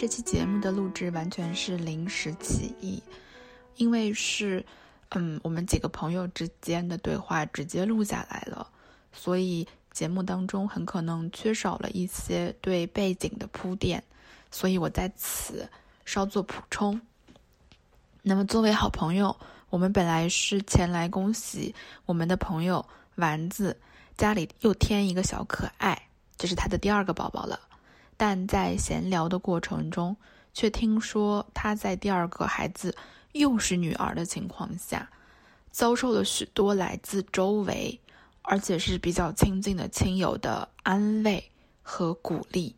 [0.00, 3.02] 这期节目的录制完全是临时起意，
[3.76, 4.64] 因为是，
[5.10, 8.66] 嗯，我们几个朋友之间的对话直接录下来了，
[9.12, 14.02] 所以节目当中很可能缺少了一些对背景的铺垫，
[14.50, 15.68] 所以我在此
[16.06, 16.98] 稍作补充。
[18.22, 19.36] 那么作为好朋友，
[19.68, 21.74] 我们本来是前来恭喜
[22.06, 22.82] 我们的朋友
[23.16, 23.78] 丸子
[24.16, 26.08] 家里又添一个小可爱，
[26.38, 27.60] 这是他的第二个宝宝了。
[28.20, 30.14] 但在闲聊的过程中，
[30.52, 32.94] 却听说他在第二个孩子
[33.32, 35.08] 又是女儿的情况下，
[35.70, 37.98] 遭受了许多来自周围，
[38.42, 42.76] 而且是比较亲近的亲友的安慰和鼓励。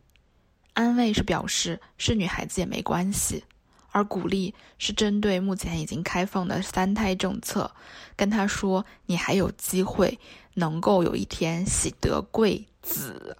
[0.71, 3.43] 安慰是表示是女孩子也没关系，
[3.91, 7.69] 而鼓励是针对目前已经开放的三胎政策，
[8.15, 10.17] 跟他说你还有机会
[10.53, 13.35] 能够有一天喜得贵子。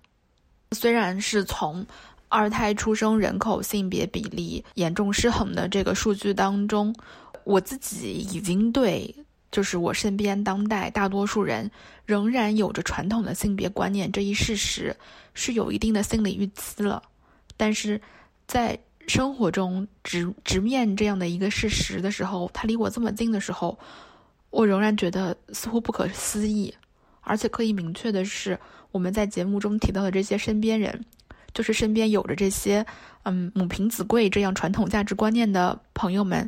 [0.74, 1.86] 虽然是从
[2.30, 6.96] 二胎出生人口性别比例严重失衡的这个数据当中，
[7.44, 9.16] 我自己已经对
[9.52, 11.70] 就是我身边当代大多数人
[12.06, 14.96] 仍然有着传统的性别观念这一事实
[15.36, 17.04] 是有一定的心理预期了。
[17.56, 18.02] 但是
[18.48, 23.78] 在生活中直直面这样的一个事实的时候，它离我这么近的时候，
[24.50, 26.74] 我仍然觉得似乎不可思议。
[27.24, 28.60] 而且可以明确的是。
[28.92, 31.04] 我们在节目中提到的这些身边人，
[31.52, 32.86] 就是身边有着这些
[33.24, 36.48] 嗯母凭子贵这样传统价值观念的朋友们，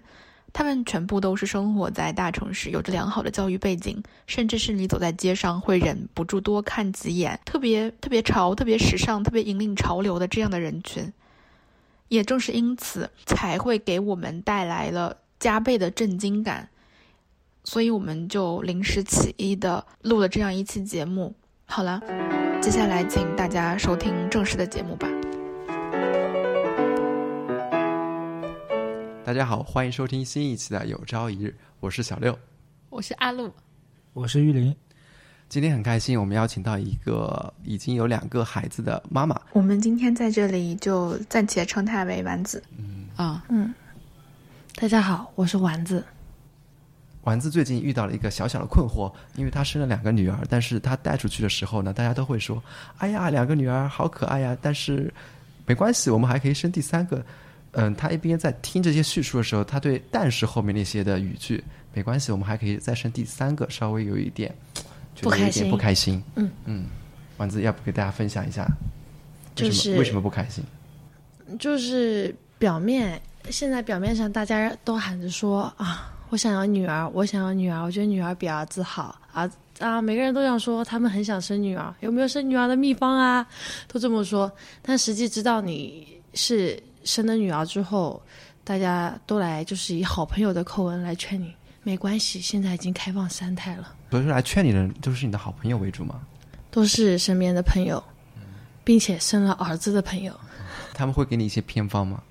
[0.53, 11.11] 他们全部都是生活在大城市，有着良好的教育背景，甚至是你走在街上会忍不住多看几眼，特别特别潮、特别时尚、特别引领潮流的这样的人群。
[12.09, 16.69] 也正是因此，才会给我们带来了加倍的震惊感，
[17.65, 21.35] 所以我们就临时起意的录了这样一期节目。
[21.65, 21.99] 好了，
[22.61, 25.09] 接下来请大家收听正式的节目吧。
[29.25, 31.47] 大家好，欢迎收听新一期的《有朝一日》，
[31.79, 32.37] 我是小六，
[32.89, 33.51] 我是阿露，
[34.13, 34.73] 我是玉林。
[35.49, 39.41] 今天很开心，我们邀请到一个已经有两个孩子的妈妈。
[39.53, 42.61] 我们今天在这里就暂且称她为丸子。
[42.77, 43.73] 嗯啊，嗯，
[44.75, 46.05] 大家好，我是丸子。
[47.25, 52.63] 丸子最近遇到了一个小小的困惑，因为她生了两个女儿，但是她带出去的时候呢，大家都会说
[52.99, 55.11] ：“哎呀，两个女儿好可爱呀！”但是
[55.65, 57.25] 没关系，我们还可以生第三个。
[57.71, 64.55] 嗯，她一边在听这些叙述的时候，她对“但是”后面那些的语句没关系，我们还可以再生第三个，稍微有一点
[65.21, 66.23] 不开心，不开心。
[66.35, 66.85] 嗯嗯，
[67.37, 68.67] 丸子要不给大家分享一下，
[69.55, 70.63] 就是为什么不开心？
[71.57, 73.19] 就是表面
[73.49, 76.11] 现在表面上大家都喊着说啊。
[76.29, 79.49] 我想要女儿，我想要女儿，我觉得女儿比儿子好啊
[79.79, 80.01] 啊！
[80.01, 83.45] 每个人都想说他们很想生女儿，有没有生女儿的秘方啊？
[83.87, 88.21] 都这么说，但实际知道你是生了女儿之后，
[88.63, 91.53] 大家都来就是以好朋友的口吻来劝你，
[91.83, 93.93] 没关系，现在已经开放三胎了。
[94.09, 96.21] 所以说来劝你的都是你的好朋友为主吗？
[96.71, 98.03] 都是身边的朋友，
[98.83, 100.33] 并且生了儿子的朋友。
[100.93, 102.21] 他们会给你一些偏方吗？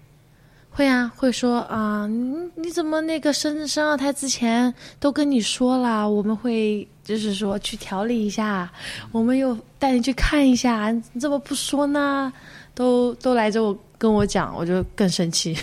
[0.77, 8.69] 会啊，会说啊，你你怎么那个生生二胎之前都跟你说了，我们会就是说去调理一下，
[9.13, 12.33] 我们又带你去看一下，你怎么不说呢？
[12.75, 15.57] 都都来着我跟我讲，我就更生气。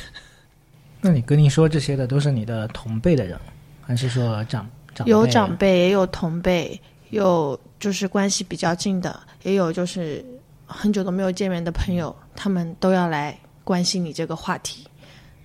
[1.01, 3.37] 那你跟你说这些的都是你的同辈的人，
[3.81, 6.79] 还是说长长有长辈也有同辈，
[7.09, 10.23] 有就是关系比较近的，也有就是
[10.65, 14.87] 很久都没有见面的朋友，他们都要来关心你这个话题。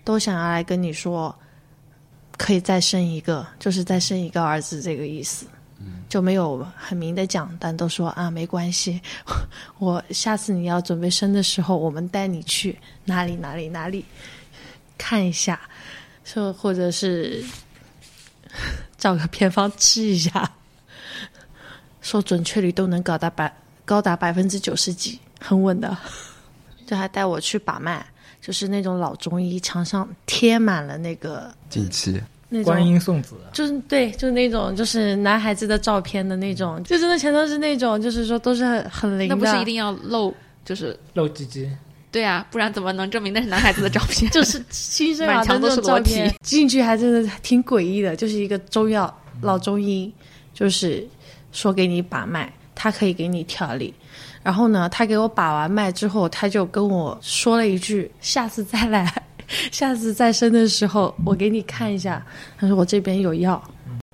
[0.06, 1.34] 都想要来跟你说，
[2.38, 5.46] 可以再生一个，就是再生一个儿子这个意思，
[6.08, 9.00] 就没有很明的讲，但都说啊没关系，
[9.78, 14.04] 我下次你要准备生的时候，我们带你去哪里哪里哪里
[14.96, 15.60] 看一下，
[16.22, 17.44] 说或者是
[18.96, 20.48] 找个偏方吃一下，
[22.00, 23.52] 说准确率都能搞到百
[23.84, 25.98] 高达百分之九十几，很稳的，
[26.86, 28.06] 就还带我去把脉。
[28.46, 32.12] 就是那种老中医，墙上贴满了那个锦旗，
[32.48, 39.34] 那种观音送子，就是对，就是那种就是男孩子的照片的那种，就真的全都是那种，就是说都是很很灵的。
[39.34, 40.32] 那不是一定要露，
[40.64, 41.68] 就是露鸡鸡？
[42.12, 44.30] 对啊，不然怎么能证明那是男孩子的照片？
[44.30, 48.14] 就是新生儿的那种照片，进去还真的挺诡异的。
[48.14, 50.08] 就是一个中药老中医，
[50.54, 51.04] 就是
[51.50, 53.92] 说给你把脉，他可以给你调理。
[54.46, 59.12] 然后呢，他给我把完脉之后，他就跟我说了一句：“下次再来，
[59.72, 62.24] 下次再生的时候，我给你看一下。”
[62.56, 63.60] 他说：“我这边有药，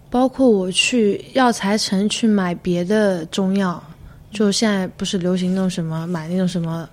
[0.09, 3.83] 包括我去药材城去买别的中药，
[4.31, 6.89] 就现在不是流行那种什么买那种什么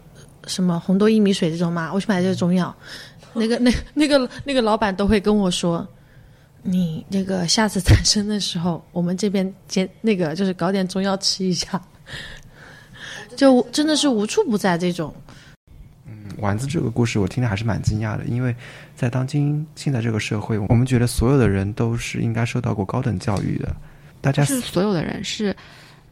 [0.45, 2.75] 什么红豆薏米水这种嘛，我去买这个中药，
[3.31, 5.88] 那个那那个那个老板都会跟我说，
[6.62, 11.81] 你那个下次再生的时候，我们这边接那个就是搞点中药吃一下，
[13.39, 15.15] 就真的是无处不在这种。
[16.06, 18.53] 嗯丸子这个故事我听的还是蛮惊讶的，因为
[18.97, 23.74] 在当今现在这个社会，我们觉得所有的人都是应该受到过高等教育的，
[24.19, 25.56] 大家是所有的人是，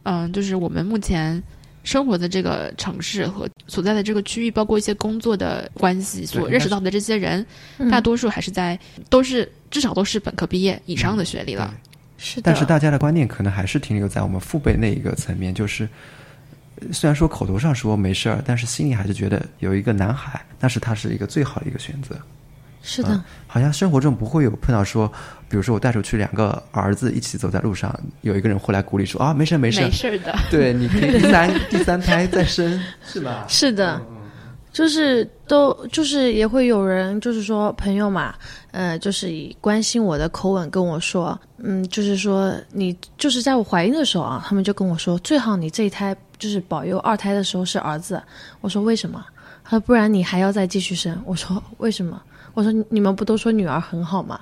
[0.04, 1.42] 嗯，就是我们目前
[1.84, 7.44] 生活的这个城市和所在的这个区域，包括一些工作的关系所认识到的这些人，
[7.90, 8.78] 大多数还是在
[9.10, 11.74] 都是至少都是本科毕业以上的学历了。
[12.16, 15.86] 是的，但是大家的观念可能还是停留在我们父辈那一个层面，就是。
[16.92, 22.14] 虽然说口头上说没事儿，但是心里还是觉得有一个男孩，那是他是一个最好的一个选择。
[22.80, 25.06] 是的，好像生活中不会有碰到说，
[25.48, 33.44] 比如说我带出去两个儿子一起走在路上，有一个人会来鼓励说啊，没事没事没事的，对你可以第三第三胎再生，是吧？
[33.48, 34.00] 是的。
[34.70, 38.34] 就是都就是也会有人就是说朋友嘛，
[38.70, 48.22] 呃，就是以关心我的口吻跟我说，嗯，就是说你就是在我怀孕的时候啊，他们就跟我说，最好你这一胎就是保佑二胎的时候是儿子。
[48.60, 49.24] 我说为什么？
[49.64, 51.20] 他说不然你还要再继续生。
[51.24, 52.22] 我说为什么？
[52.54, 54.40] 我说你们不都说女儿很好吗？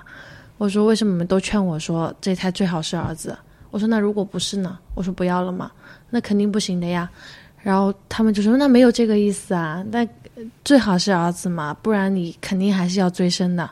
[0.57, 3.37] 我说为什么你们都劝我说这胎最好是儿子？
[3.71, 4.77] 我说那如果不是呢？
[4.93, 5.71] 我说不要了嘛，
[6.09, 7.09] 那肯定不行的呀。
[7.61, 10.07] 然后他们就说那没有这个意思啊，那。
[10.63, 13.67] 最好是儿子嘛，不然你肯定还是要追生的。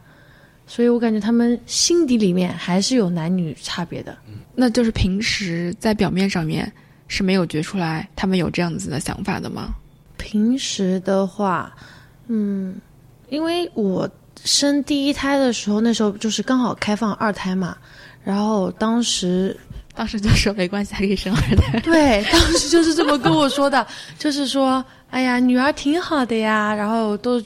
[0.65, 4.17] 所以我感觉他们心底里面还是有男女差别的。
[4.55, 6.73] 那就是平时在表面上面
[7.07, 9.73] 是没有觉出来他们有这样子的想法的吗？
[10.17, 11.75] 平时的话，
[12.27, 12.75] 嗯，
[13.29, 14.09] 因为我
[14.43, 17.77] 生第一胎的时候，那时候就是刚好开放二胎嘛，
[18.23, 19.55] 然后当时
[19.93, 21.79] 当时就说没关系，还可以生二胎。
[21.79, 23.85] 对，当时就是这么跟我说的，
[24.17, 24.83] 就是说。
[25.11, 27.41] 哎呀，女儿挺好的呀，然后都，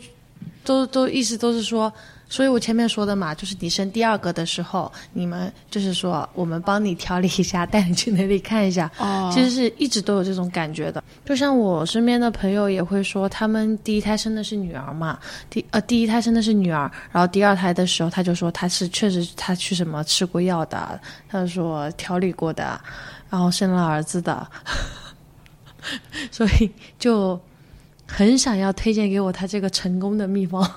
[0.63, 1.94] 都都意思都是说，
[2.30, 8.90] 所以我前面说的嘛，就是你生第二个的时候，你们就是说我们帮你调理一下，带你去哪里看一下。
[9.00, 11.04] 哦，其实是一直都有这种感觉的。
[11.26, 15.18] 就像我身边的朋友也会说，他们第一胎生的是女儿嘛，
[15.50, 22.80] 第呃第一胎生的是女儿，然后第二胎的时候他就说他是确实他去什么吃过药的，他说调理过的，
[23.30, 24.48] 然后生了儿子的，
[26.31, 27.40] 所以就。
[28.12, 30.68] 很想要推荐给我他这个成功的秘方。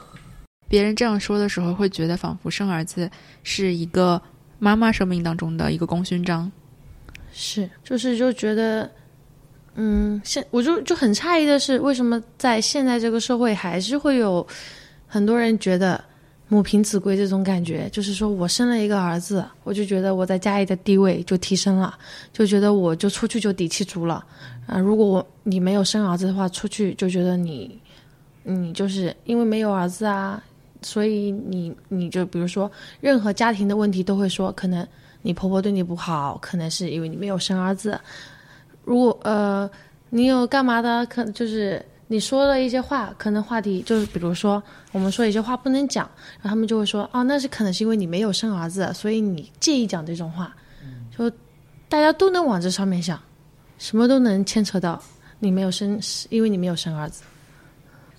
[0.72, 3.10] 别人这样说的时候，会觉得仿佛生儿子
[3.42, 4.18] 是一个
[4.58, 6.50] 妈妈生命当中的一个功勋章。
[7.30, 8.90] 是，就是就觉得，
[9.74, 14.46] 嗯，现我就就很诧异的是，为什么在现在这个社会，还是会有
[15.06, 16.02] 很多人觉得
[16.48, 17.86] 母凭子贵这种感觉？
[17.92, 21.94] 就是说我生了一个儿子，我就觉得我在家里的地位就提升了，
[22.32, 24.24] 就觉得我就出去就底气足了。
[24.66, 27.78] 啊，如果我你没有生儿子的话，出去就觉得你，
[28.42, 30.42] 你就是因为没有儿子啊，
[30.82, 32.70] 所以你你就比如说
[33.00, 34.86] 任何家庭的问题都会说，可能
[35.22, 38.00] 你婆婆对你不好，可能是因为你没有生儿子。
[38.84, 39.68] 如果呃
[40.10, 44.62] 你有干嘛的，可就是你说了一些话，可能话题就是比如说
[44.92, 50.54] 我们说一些话不能讲，然后他们就会说，哦，那是可能是因为你没有生儿子，所以你介意讲这种话，
[51.16, 51.30] 就
[51.88, 53.20] 大家都能往这上面想。
[53.78, 55.02] 什么都能牵扯到，
[55.40, 56.00] 你没有生，
[56.30, 57.24] 因为你没有生儿子，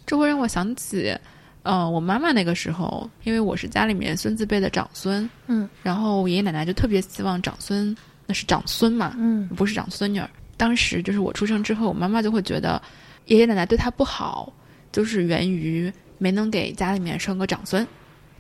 [0.05, 1.17] 这会让我想起，
[1.63, 7.95] 呃，我妈妈那个时候，因为我是家里面孙子辈的长孙，嗯，然后爷爷奶奶就特别希望长孙，
[8.27, 10.29] 那是长孙嘛，嗯，不是长孙女儿。
[10.57, 12.81] 当时就是我出生之后，我妈妈就会觉得
[13.25, 14.51] 爷爷奶奶对她不好，
[14.91, 17.87] 就是源于没能给家里面生个长孙，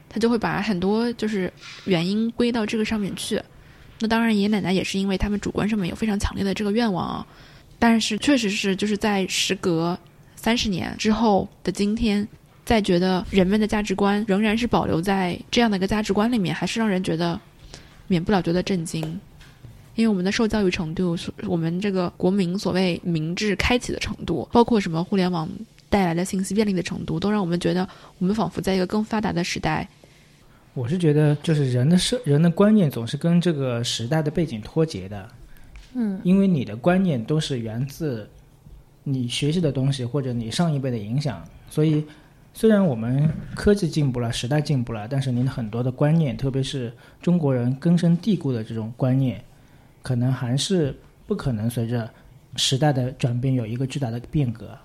[0.09, 1.51] 她就会把很多就是
[1.85, 3.41] 原因归到这个上面去。
[3.99, 7.25] 那当然，爷爷奶奶也是因为他们主观上面有非常强烈的这个愿望啊。
[7.79, 9.97] 但是，确实是就是在时隔
[10.35, 12.27] 三十年之后的今天，
[12.65, 17.39] 再觉得人们的价值观仍然是保留在这样的一个价值观里面，还是让人觉得
[18.07, 19.01] 免不了觉得震惊。
[19.95, 21.15] 因为我们的受教育程度，
[21.45, 25.47] 我们这个国民所谓明智开启的程度，包括什么互联网
[25.87, 29.87] 带来的信息便利的程度，都让我们觉得我们仿佛在一个更发达的时代。
[30.73, 35.29] 我是觉得，就是人的社人的观念总是跟这个时代的背景脱节的，
[35.93, 38.27] 嗯，因为你的观念都是源自
[39.03, 42.03] 你学习的东西或者你上一辈的影响，所以
[42.53, 49.43] 虽然我们科技进步了，时代进步了，但是您很多的观念，特别是中国人根深蒂固的这种观念，
[50.01, 50.95] 可能还是
[51.25, 52.09] 不可能随着
[52.55, 54.77] 时代的转变有一个巨大的变革，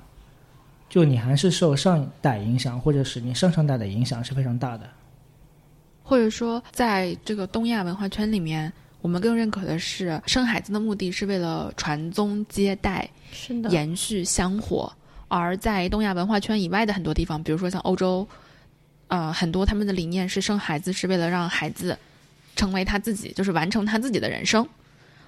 [0.89, 4.89] 就你还是受上一代影响，或者是你上上代的影响是非常大的。
[6.03, 8.73] 或者说，在这个东亚文化圈里面，
[9.03, 14.91] 我们更认可的是生孩子的目的是为了传宗接代、是的，延续香火，
[15.29, 18.27] 而在东亚文化圈以外的很多地方，比如说像欧洲，
[19.09, 21.99] 呃，很多他们的理念是生孩子是为了让孩子
[22.57, 24.67] 成为他自己，就是完成他自己的人生，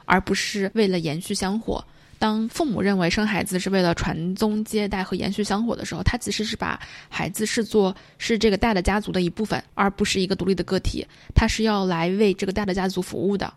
[0.06, 1.84] 而不是为了延续香火。
[2.18, 6.78] 当父母认为生孩子是为了传宗接代和延续香火的时候，他其实是把
[7.08, 11.06] 孩子视作是这个大的家族的一部分，而不是一个独立的个体。
[11.34, 13.50] 他是要来为这个大的家族服务的，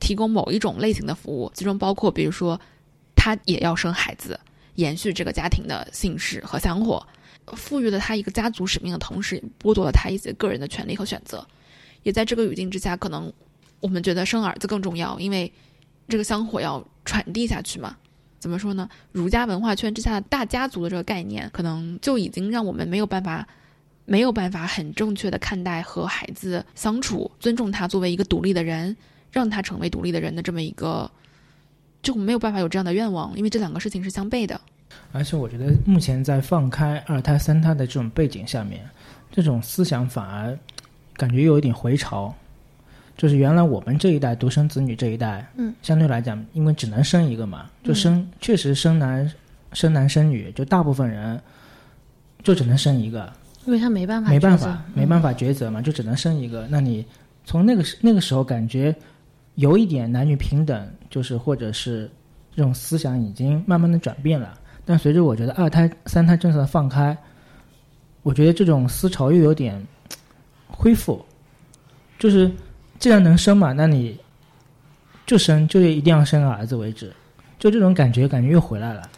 [0.00, 2.58] 提供某一种类型的服务，其中包括比如说，
[3.14, 4.40] 他也要生孩子，
[4.78, 7.04] 延续这个家庭的姓氏和香火，
[7.56, 11.44] 赋予了他一个家族使命的同时，剥夺了他一些个人的权利和选择。
[12.04, 13.32] 也在这个语境之下，可能
[13.80, 15.52] 我们觉得生儿子更重要，因为
[16.08, 17.96] 这个香火要传递下去嘛。
[18.38, 18.88] 怎么说呢？
[19.10, 23.44] 儒家文化圈之下的大家族的这个概念，可能就已经让我们没有办法，
[24.04, 28.96] 没有办法很正确的看待和孩子相处，尊重他作为一个独立的人，
[29.32, 31.10] 让他成为独立的人的这么一个，
[32.08, 34.58] 就没有办法有这样的愿望，因为这两个事情是相悖的。
[35.12, 38.80] 而且我觉得目前在放开二胎、三胎的这种背景下面，
[39.30, 40.58] 这种思想反而
[41.18, 42.34] 感觉又有一点回潮。
[43.14, 49.30] 就是原来我们这一代独生子女这一代，嗯，相对来讲，因为只能生一个嘛，就生确实生男
[49.74, 51.38] 生男生女，就大部分人
[52.42, 53.30] 就只能生一个，
[53.66, 56.66] 因为他没办法，没办法，没办法抉择嘛，就只能生一个。
[56.70, 57.04] 那你
[57.44, 58.96] 从那个时那个时候感觉
[59.56, 62.10] 有一点男女平等，就是或者是
[62.54, 64.58] 这种思想已经慢慢的转变了。
[64.84, 67.16] 但随着我觉得二胎、三胎政策的放开，
[68.22, 69.80] 我觉得这种思潮又有点
[70.68, 71.24] 恢复，
[72.18, 72.50] 就是。
[73.00, 74.18] 既然能生嘛，那你
[75.24, 77.12] 就生，就一定要生个儿子为止，
[77.56, 79.08] 就这种感觉，感觉又回来了。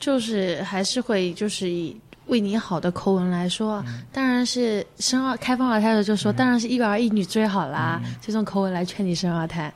[0.00, 1.96] 就是还是会，就是以
[2.30, 8.00] 为你好的口吻来说，当然是生二开放二胎的就说，当然是一儿一女最好啦。
[8.22, 9.70] 这种口吻来劝你生二胎。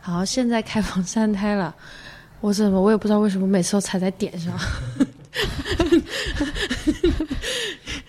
[0.00, 1.74] 好，现在开放三胎了，
[2.40, 4.52] 我怎么我也不知道为什么每次都踩在点上。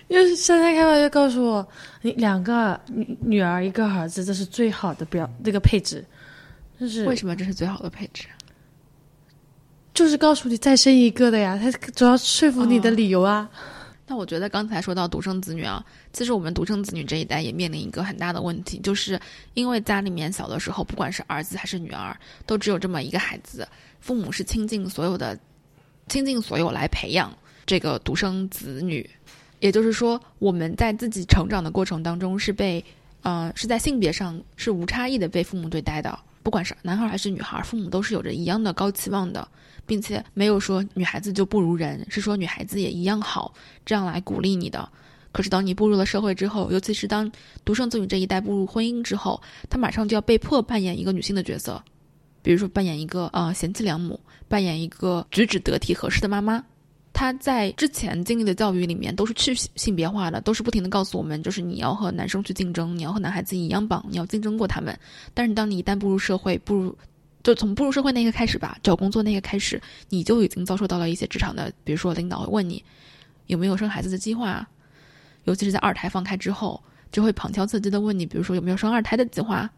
[0.08, 1.68] 因为三胎开放就告诉我，
[2.02, 6.04] 你两个女女儿一个儿子，这是最好的标这个配置，
[6.80, 8.26] 就是为什么这是最好的配置？
[9.94, 13.48] 就是告诉你再生一个的呀，他主要说服你的理由啊。
[14.12, 19.18] 那我觉得刚才说到独生子女啊，其实我们独生子女这一代也面临一个很大的问题，就是
[19.54, 22.14] 因为家里面小的时候，不管是儿子还是女儿，
[22.46, 23.66] 都只有这么一个孩子，
[24.02, 25.40] 父母是倾尽所有的
[26.10, 27.34] 倾尽所有来培养
[27.66, 29.10] 这个独生子女。
[29.62, 32.84] 也就是说，我们在自己成长的过程当中是被，
[33.22, 39.48] 呃，是在性别上是无差异的被父母对待的，不管是男孩还是女孩，父母都是有着一样的高期望的，
[39.86, 43.54] 并且没有说女孩子就不如人，是说女孩子也一样好，
[43.86, 44.88] 这样来鼓励你的。
[45.32, 47.32] 可是当你步入了社会之后，尤其是当
[47.64, 51.82] 独生子女这一代步入婚姻之后，他马上就要被迫扮演一个女性的角色，
[52.42, 56.64] 比如说扮演一个呃贤妻良母，扮演一个举止得体合适的妈妈。
[57.14, 64.98] 他在之前经历的教育里面都是去性别化的，都是不停的告诉我们，就是你要和男生去竞争，你要和男孩子一样棒，你要竞争过他们。
[65.34, 66.98] 但是当你一旦步入社会，步入
[67.44, 72.84] 就从步入社会那个开始吧，找工作那个开始，你就已经遭受到了一些职场的，比如说领导会问你
[73.48, 74.68] 有没有生孩子的计划，
[75.46, 76.82] 尤其是在二胎放开之后，
[77.12, 79.70] 就会旁敲侧击的问你，比如说有没有生二胎的计划。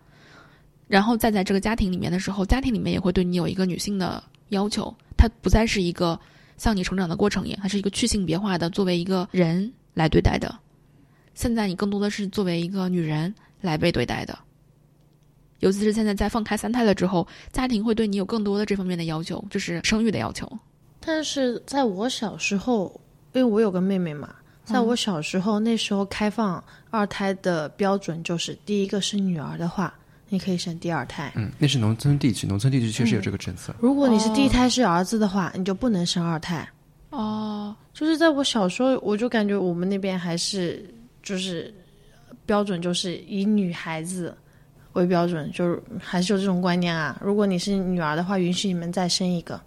[0.87, 6.19] 然后再在这个家庭里面的时候，家庭里面也会对你有一个女性的要求，它不再是一个。
[6.55, 10.55] 像你成长的过程一样，它是一个去性别化的，作为一个人来对待的。
[11.33, 14.37] 现在你更多的是作为一个女人来被对待的，
[15.63, 20.47] 尤其是现在在放开三胎了之后，家庭会对你有更多的这方面的要求，就是生育的要求。
[20.99, 22.99] 但是在我小时候，
[23.31, 29.93] 因为我有个妹妹嘛，在我小时候那时候开放二胎的标准就是，第一个是女儿的话。
[30.29, 33.71] 你可以生第二胎，嗯，那是农村地区，农村地区确实有这个政策。
[33.79, 36.67] 如果你是第一胎是儿子的话，你就不能生二胎。
[37.11, 40.91] 哦，就是在我小时候，我就感觉我们那边还是
[41.21, 41.71] 就是
[42.47, 44.35] 标准，就是以女孩子
[44.93, 47.19] 为标准，就是还是有这种观念啊。
[47.23, 49.59] 如果你是女儿的话，允许你们再生一个。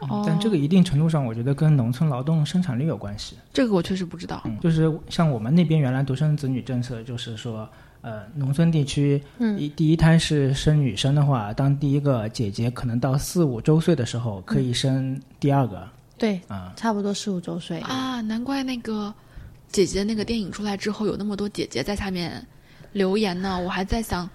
[0.00, 3.36] 哦，但这个一定程度上，我觉得跟农村劳动生产率有关系。
[3.52, 4.42] 这个我确实不知道。
[4.44, 7.68] 嗯，就是像我们那边原来独生子女政策，就是说。
[8.00, 9.20] 呃，农村地区，
[9.58, 15.84] 一第一胎是生女生的话，当第一个姐姐可能到四五周岁的时候，可以生第二个。
[16.16, 19.12] 对，啊，差不多四五周岁啊，难怪那个
[19.66, 22.40] 姐姐那个电影出来之后，有那么多姐姐在下面
[22.92, 23.58] 留言呢。
[23.58, 24.28] 我还在想，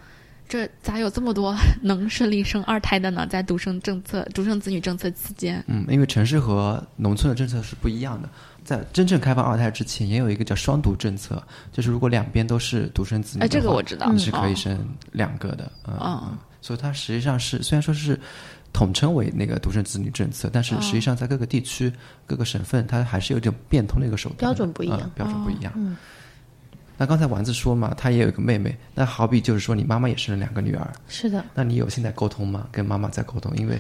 [0.48, 3.26] 这咋有这么多能顺利生二胎的呢？
[3.28, 8.30] 在独生政策、独生子女政策期间，嗯，因为城市和农村的政策是不一样的。
[8.64, 11.42] 在真正开放二胎之前，也有一个叫双独政策，
[11.74, 14.80] 就是如果两边都是独生子女，哎，这个我知道，你是可以生
[15.12, 18.18] 两个的，嗯，所以它实际上是虽然说是
[18.72, 21.92] 统称为那个独生子女政策，但是实际上在各个地区、
[22.26, 25.74] 各个省份，它还是有点变通的一个手段，标准不一样啊标准不一样。
[25.76, 25.98] 嗯
[26.98, 32.68] 那刚才丸子说嘛，她也有一个妹妹，那好比就是说你妈妈也生了两个女儿，是的，那你有现在沟通吗？
[32.72, 33.80] 跟妈妈在沟通，因为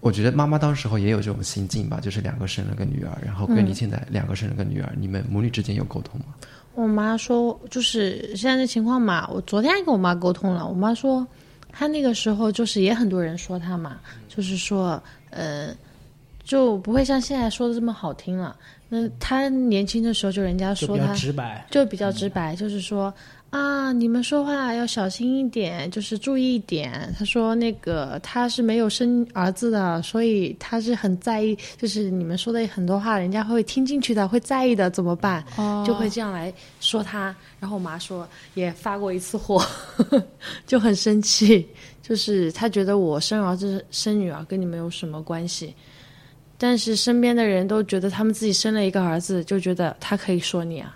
[0.00, 6.26] 我觉得妈妈当时候也有这种心境吧，就是两个生了个女儿，然后跟你现在两个生了个女儿，你们母女之间有沟通吗？
[6.74, 11.26] 我妈说，就是现在这情况嘛，我昨天还跟我妈沟通了，我妈说，
[11.70, 15.74] 她那个时候就是也很多人说她嘛，就是说，呃，
[16.42, 18.56] 就不会像现在说的这么好听了。
[18.88, 21.66] 那他年轻的时候就人家就比较说他直白。
[21.70, 23.14] 就比较直白，就是说
[23.50, 27.14] 啊，你们说话要小心一点，就是注意一点。
[27.16, 35.44] 他说那个他是没有生儿子的，所以他是很在意，就是你们说的很多话，人家会听进去的，会在意的，怎么办？
[35.56, 37.34] 哦就会这样来说他。
[37.60, 39.64] 然后我妈说也发过一次火，
[40.66, 41.64] 就很生气，
[42.02, 45.72] 就是她觉得我生儿子生女儿跟你们有什么关系？
[46.62, 50.94] 但是身边的人都觉得他们自己生了一个儿子，就觉得他可以说你啊。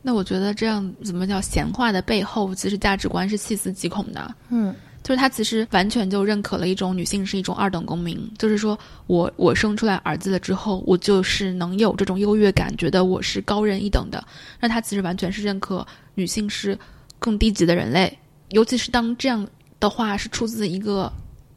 [0.00, 4.34] 那我觉得这样怎么叫闲话的背后，其实价值观是细思极恐的。
[4.48, 14.26] 嗯，就是他其实完全就认可了一种女性是一种二等公民，就是说我我生出来儿子了之后，我就是能有这种优越感，觉得我是高人一等的。
[14.60, 16.78] 那他其实完全是认可女性是
[17.18, 18.18] 更低级的人类，
[18.48, 19.46] 尤其是当这样
[19.78, 21.12] 的话是出自一个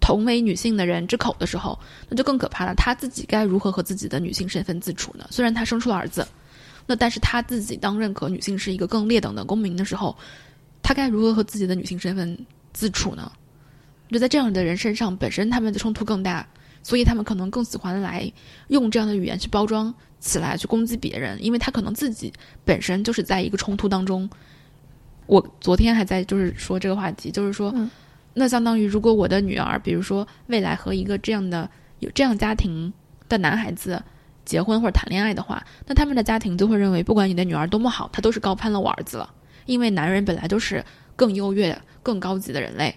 [0.08, 2.74] 同为女性的人之口的时候，那就更可怕了。
[2.76, 5.28] 他自己该如何和自己的女性身份自处呢？
[5.30, 6.26] 虽然他生出了儿子，
[6.86, 10.18] 那但是他自己当认可女性是一个更劣等的公民的时候，
[10.82, 12.38] 他该如何和自己的女性身份
[12.72, 13.30] 自处呢？
[14.10, 16.48] 就在这样的人身上，本身他们的冲突更大，
[16.84, 18.32] 所以他们可能更喜欢来
[18.70, 22.32] 用这样的语言去包装起来，去攻击别人，因为他可能自己
[22.64, 24.30] 本身就是在一个冲突当中。
[25.26, 27.76] 我昨天还在就是说这个话题，就是说，
[28.40, 31.68] 那相当于如果我的女儿，比如说未来和一个这样的
[32.00, 32.94] 有这样家庭
[33.28, 34.02] 的男孩子
[34.46, 39.28] 结婚或者谈恋爱的话，那他们的家庭就会认为，不管你的女儿多么好，她都是高攀了我儿子了，
[39.66, 42.96] 因为男人本来就是更优越、更高级的人类。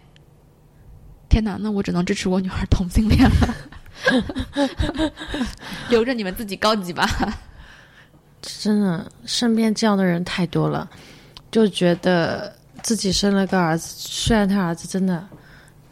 [1.31, 3.55] 天哪，那我只能支持我女儿同性恋了，
[5.89, 7.09] 留着你们自己高级吧。
[8.43, 10.91] 真的，身边这样的人太多了，
[11.51, 15.27] 就觉得自己生了个儿子，虽然他儿子真的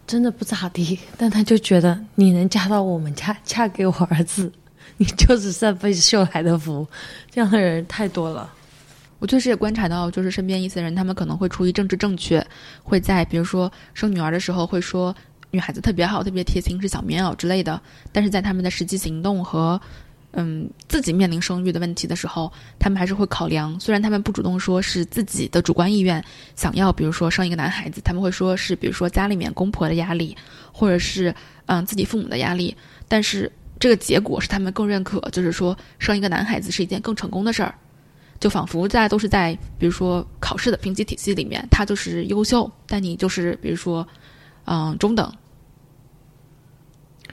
[0.07, 4.51] 真的不咋地，但他就觉得你能嫁到我们家，嫁给我儿子，
[4.96, 6.87] 你就是上辈子修来的福。
[7.31, 8.53] 这样的人太多了。
[9.18, 12.44] 我确实也观察到，就是身边一些人，他们可能会出于政治正确，
[12.83, 15.14] 会在比如说生女儿的时候会说
[15.51, 17.81] 女孩子特别好、特别贴心，是小棉袄之类的。
[18.12, 19.81] 但是在他们的实际行动和
[20.32, 23.78] 嗯自己面临生育的问题的时候，他们还是会考量。
[23.80, 26.22] 虽然他们不主动说是自己的主观意愿
[26.54, 30.36] 想要，比如说生一个男孩子，他们会说是比如说家里面公婆的压力，
[30.72, 31.34] 或者是
[31.66, 32.76] 嗯自己父母的压力。
[33.08, 37.74] 但是这个结果是他们更认可，就是说生一个男孩子是一件更成功的事儿。
[38.40, 44.06] 就仿佛大家都是在，比如说考试的评级体系里面，他就是优秀，但你就是比如说，
[44.64, 45.32] 嗯，中等。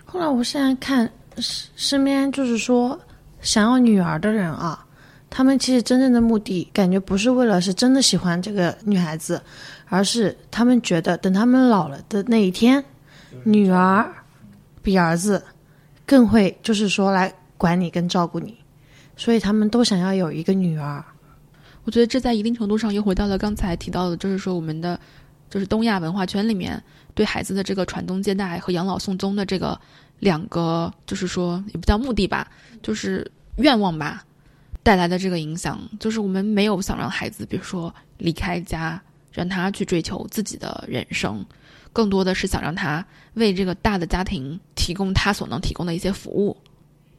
[0.03, 3.00] 后来我现在看身身边就是说
[3.41, 4.86] 想要女儿的人啊，
[5.30, 9.41] 他们其实真正的目的感觉不是为了是真的喜欢这个女孩子，
[9.88, 12.84] 而是他们觉得等他们老了的那一天，
[13.43, 14.10] 女儿
[14.82, 15.43] 比儿子
[16.06, 18.58] 更会就是说来管你跟照顾你，
[19.15, 21.04] 所以他们都想要有一个女儿。
[21.84, 25.00] 我觉得这在一定程度上又回到了刚才提到的，就是说我们的
[25.50, 26.82] 就是东亚文化圈里面
[27.13, 29.80] 对孩子的这个传宗接代和养老送终的这个
[30.19, 32.49] 两个，就是说也不叫目的吧，
[32.82, 34.23] 就是愿望吧
[34.84, 39.01] 带来的这个影响，就是我们没有想让孩子，比如说离开家，
[39.32, 41.45] 让他去追求自己的人生，
[41.91, 46.56] 更多的是想让他为这个大的家庭提供他所能提供的一些服务，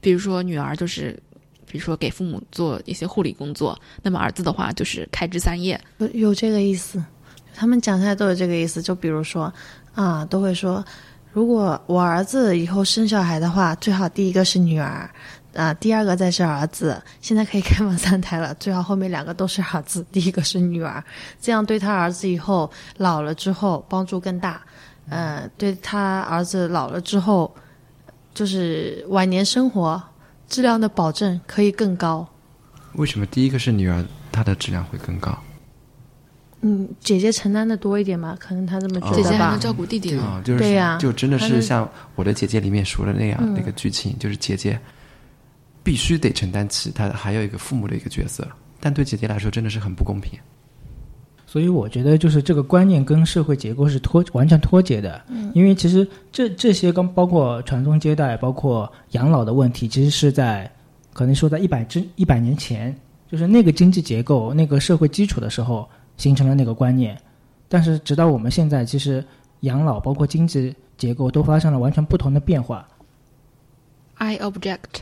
[0.00, 1.20] 比如说女儿就是。
[1.68, 5.78] 比如说给父母做一些护理工作，那么儿子的话就是开枝散叶。
[5.98, 7.04] 有有这个意思，
[7.52, 8.80] 他们讲出来都有这个意思。
[8.80, 9.52] 就比如说
[9.92, 10.82] 啊，都会说，
[11.36, 15.06] 如果我儿子以后生小孩的话，最好第一个是女儿，
[15.54, 16.98] 啊，第二个再是儿子。
[17.20, 21.04] 现在可以开放三胎了，最好后面两个都是儿子，第一个是女儿，
[21.38, 24.62] 这样对他儿子以后老了之后帮助更大。
[25.10, 27.54] 嗯、对他儿子老了之后，
[28.32, 30.02] 就是晚年生活
[30.48, 32.26] 质量的保证可以更高。
[32.94, 35.38] 为什么第一个是女儿，她的质量会更高？
[36.68, 39.30] 嗯，姐姐承担的多一点嘛，可能她这么觉得吧。
[39.30, 40.22] 姐还能照顾弟弟呢。
[40.22, 44.76] 啊、就是对呀就真的是是像我的姐姐里面说的那样、嗯那个剧情，就是姐姐
[45.84, 48.44] 必须得承担起她还有一个父母的一个角色，
[48.80, 50.36] 但对姐姐来说真的是很不公平。
[51.46, 55.22] 所以我觉得就是这个观念跟社会结构是脱完全脱节的。
[55.28, 60.68] 嗯，因为其实这这些刚包括传宗接代，包括养老的问题，其实是在
[61.12, 62.94] 可能说在一百之一百年前，
[63.30, 67.20] 就是那个经济结构、那个社会基础的时候形成了那个观念。
[67.68, 69.24] 但是直到我们现在，其实
[69.60, 72.86] 养老包括经济结构都发生了完全不同的变化。
[74.14, 75.00] I object，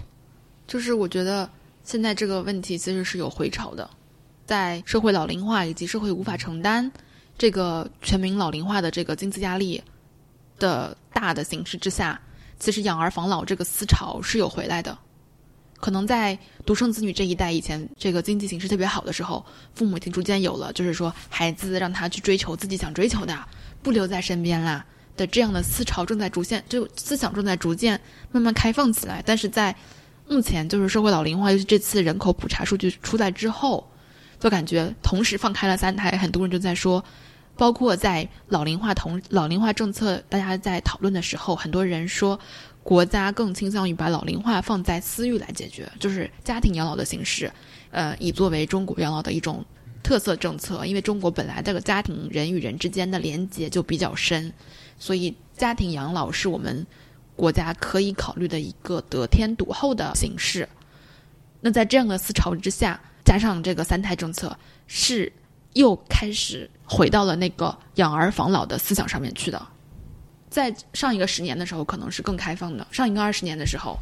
[0.66, 1.48] 就是我觉得
[1.82, 3.88] 现在这个问题其实是有回潮的，
[4.46, 6.90] 在社会老龄化以及社会无法承担
[7.36, 9.82] 这个全民老龄化的这个经济压力
[10.58, 12.20] 的大的形势之下，
[12.58, 14.96] 其实养儿防老这个思潮是有回来的。
[15.84, 19.44] 可能在独生子女这一代以前，这个经济形势特别好的时候，
[19.74, 23.38] 父母已经逐渐有了，就是说孩子让他去追求自己想追求的，
[23.82, 24.82] 不留在身边啦
[25.14, 28.00] 的这样的思潮正在逐渐，就思想正在逐渐
[28.32, 29.22] 慢慢开放起来。
[29.26, 29.76] 但是在
[30.26, 33.86] 目前就是社会老龄化，尤其这次人口普查数据出来之后，
[34.40, 37.04] 就感觉同时放开了三胎，很多人就在说，
[37.58, 42.40] 包括在老龄化同老龄化政策大家在讨论的时候，很多人说。
[42.84, 47.50] 国家更倾向于把老龄化放在私域来解决，就是家庭养老的形式，
[47.90, 49.64] 呃，以作为中国养老的一种
[50.02, 50.84] 特色政策。
[50.84, 54.52] 因为中国本来这个家庭人与人之间的连接就比较深，
[54.98, 56.86] 所以家庭养老是我们
[57.34, 60.68] 国家可以考虑的一个得天独厚的形式。
[61.62, 64.54] 那在这样的思潮之下，加上这个三胎政策，
[64.86, 65.32] 是
[65.72, 69.68] 又开始回到了那个养儿防老的思想上面去的。
[70.54, 73.98] 在上一个十年的时候，可能是更开放的；上一个二十年的时候，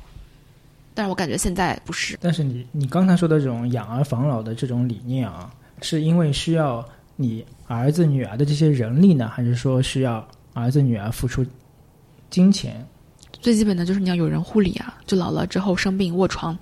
[0.93, 2.19] 但是我感觉现在不是。
[2.21, 6.87] 但是你你刚才说的这种养儿防老的这种理念啊，是因为需要
[7.17, 11.43] 你儿子女儿的这些人力呢，还是说需要儿子女儿付出
[12.29, 12.87] 金钱？
[13.41, 16.55] 最基本的就是你要有人护理啊，就老了之后生病卧床，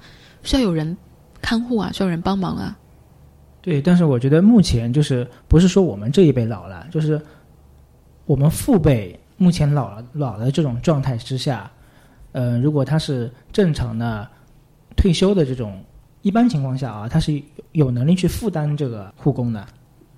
[0.44, 0.96] 需要有人
[1.42, 2.78] 看护啊，需要人帮忙啊。
[3.60, 7.20] 对，但是我觉得目前就是不是说我们这一辈老了，就是
[8.24, 9.18] 我们父辈。
[9.40, 11.70] 目前老了老的这种状态之下，
[12.32, 14.28] 呃，如果他是正常的
[14.94, 15.82] 退休的这种
[16.20, 19.66] 一般情况下啊，他是有能力去负担这个护工的。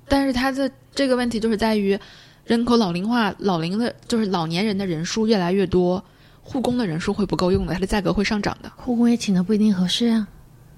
[0.09, 1.97] 但是他的这个问题就是在于
[2.45, 6.05] 人口老龄化，老龄的就是老年人的人数越来越多，
[6.43, 8.69] 护工的人数会不够用的，它的价格会上涨的。
[8.75, 10.27] 护工也请的不一定合适啊，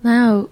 [0.03, 0.47] 哪有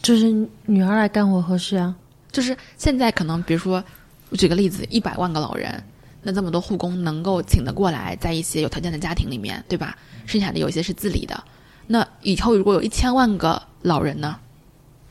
[0.00, 0.30] 就是
[0.66, 1.96] 女儿来干活合适啊？
[2.30, 3.82] 就是现在可能比如说，
[4.30, 5.82] 我举个例子，一百万个老人。
[6.24, 9.96] 那这么多护工能够请得过来，在一些有条件的家庭里面，对吧？
[10.26, 11.44] 剩下的有些是自理的。
[11.86, 14.36] 那以后如果有一千万个老人呢？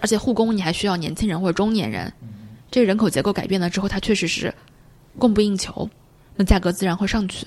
[0.02, 2.12] 而且护工你还需要年轻人或者中年人，
[2.70, 4.54] 这个人口结构改变了之后，它确实是
[5.18, 5.90] 供不应求，
[6.36, 7.46] 那价格自然会上去。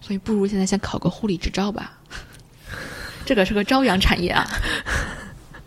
[0.00, 1.98] 所以不如现在先考个护理执照吧，
[3.24, 4.46] 这个是个朝阳产业啊。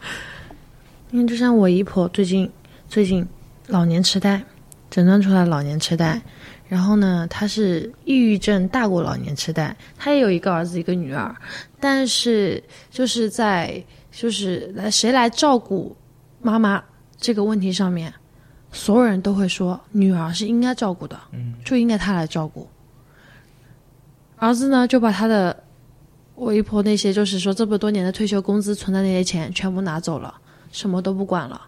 [1.12, 2.52] 因为就像我姨婆最近
[2.88, 3.28] 最近
[3.68, 4.44] 老年痴呆，
[4.92, 6.22] 诊断出来老年痴呆。
[6.70, 11.36] 然后呢，他是抑郁症大过老年痴呆，他也有一个儿子一个女儿，
[11.80, 15.98] 但是就是在就是来谁来照顾
[16.44, 16.84] 妈妈
[17.18, 18.14] 这个问题上面，
[18.72, 22.70] 所有人都会说女儿是应该照顾的，嗯，就应该他来照顾。
[24.38, 25.64] 儿子呢，就把他的
[26.36, 30.40] 我姨婆那些就是说这么多年的退休工资存的那些钱全部拿走了，
[30.72, 31.60] 什么都不管了，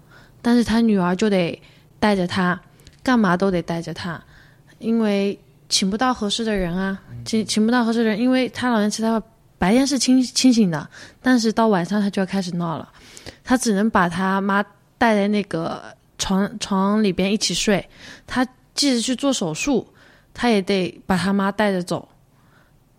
[0.43, 1.59] 但是他女儿就得
[1.99, 2.61] 带着他，
[3.01, 4.23] 干嘛都得带着他。
[4.82, 5.39] 因为
[5.70, 9.22] 请不到合适的人啊，请请不到合适的人，因为他老年痴呆，
[9.58, 10.89] 白天是清清醒的，
[11.22, 12.89] 但是到晚上他就要开始闹了，
[13.44, 14.62] 他只能把他妈
[14.98, 15.82] 带在那个
[16.17, 17.88] 床床里边一起睡，
[18.26, 19.88] 他即使去做手术，
[20.34, 22.10] 他也得把他妈带着走，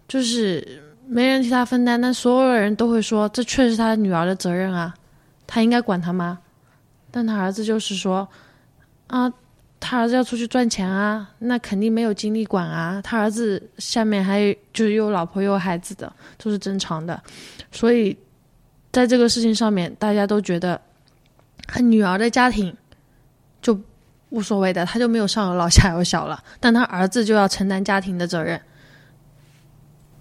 [0.06, 4.94] 就是没人替他分担，但所有的人都会说这确实他女儿的责任啊，
[5.46, 6.38] 他应该管他妈，
[7.10, 8.26] 但他儿子就是说
[9.08, 9.32] 啊。
[9.84, 13.02] 他儿子要出去赚钱啊，那肯定没有精力管啊。
[13.02, 17.20] 他儿子下面还有就是有老婆有孩子的，都是正常的。
[17.72, 18.16] 所以
[18.92, 20.80] 在这个事情上面，大家都觉得，
[21.66, 22.72] 他女儿的家庭
[23.60, 23.76] 就
[24.30, 26.42] 无所谓的，他就没有上有老下有小了。
[26.60, 28.58] 但他儿子就要承担家庭的责任，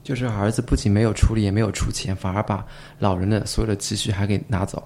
[0.03, 2.65] 就是儿子不仅没有处理，也没有出钱，反而把
[2.97, 4.83] 老人的所有的积蓄还给拿走，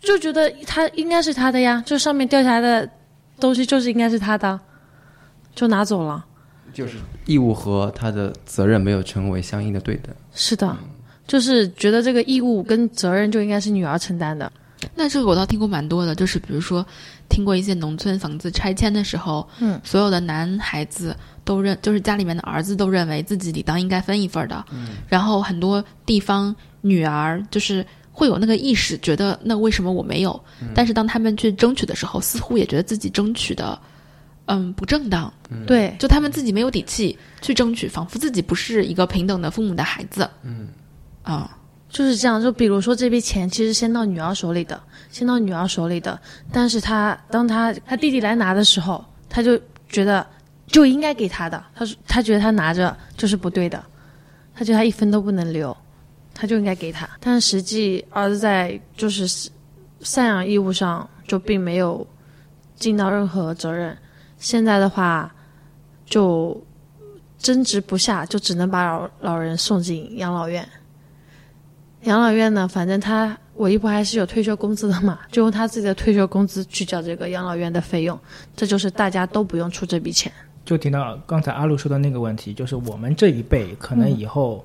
[0.00, 2.88] 就觉得他应该是他的呀，就上面掉下来的。
[3.40, 4.58] 东西就是应该是他的，
[5.54, 6.24] 就拿走了。
[6.72, 10.14] 就是义务和他的责任没有成为相应的对等。
[10.34, 10.76] 是的，
[11.26, 14.52] 就是觉得这个义务跟责任就应该是女儿承担的。
[14.94, 16.86] 那这个我倒听过蛮多的，就是比如说
[17.28, 24.64] 听过一些农村房子拆迁的时候，嗯，所有的男孩子都认，就是家里面的儿子都认为自己理当应该分一份的。
[24.70, 27.84] 嗯，然后很多地方女儿就是。
[28.18, 30.44] 会有那个意识，觉得那为什么我没有？
[30.74, 33.78] 但是当他们去争取的时候，似乎也觉得自己争取的，
[34.46, 35.32] 嗯不正当，
[35.68, 40.28] 对，就他们自己没有底气去争取，仿佛自己不是一个平等的父母的孩子。
[40.42, 40.68] 嗯，
[41.22, 41.56] 啊，
[41.88, 42.42] 就是这样。
[42.42, 49.56] 就比如说这笔钱其实先到女儿手里的，先到女儿手里的，但是他当他他弟弟来拿的时候，他就
[49.88, 50.26] 觉得
[50.66, 53.80] 就应该给他的，他说他觉得他拿着就是不对的，
[54.54, 55.76] 他觉得他一分都不能留，
[56.38, 57.08] 他就应该给他。
[57.18, 59.26] 但实际儿子在就是
[60.02, 62.06] 赡养义务上就并没有
[62.76, 63.96] 尽到任何责任。
[64.38, 65.34] 现在的话，
[66.06, 66.56] 就
[67.38, 70.66] 争执不下，就只能把老老人送进养老院。
[72.02, 78.16] 养老院呢，反正他我姨婆还是有退休工资的嘛，就用他自己的退休工资去交这个养老院的费用，
[78.54, 80.32] 这就是大家都不用出这笔钱。
[80.64, 84.64] 就提到刚才阿路说的那个问题，就是我们这一辈可能以后，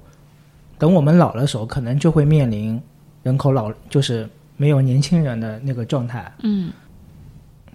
[0.84, 2.78] 等我们老的时候，可能就会面临
[3.22, 6.30] 人口老，就是没有年轻人的那个状态。
[6.40, 6.74] 嗯，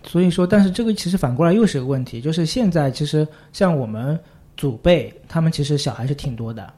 [0.02, 4.20] 所以说，但是这个其实反过来又是个问题，就是现在其实像我们
[4.58, 6.70] 祖辈，他们其实小孩是挺多的，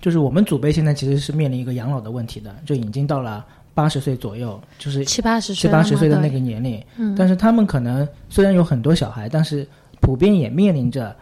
[0.00, 9.68] 就是我们祖辈现在其实是面临一个养老的问题的，就已经到了八十岁左右，就是七八十七岁七，八十岁的那个年龄，嗯，但是他们可能虽然有很多小孩，但是
[10.00, 11.14] 普遍也面临着，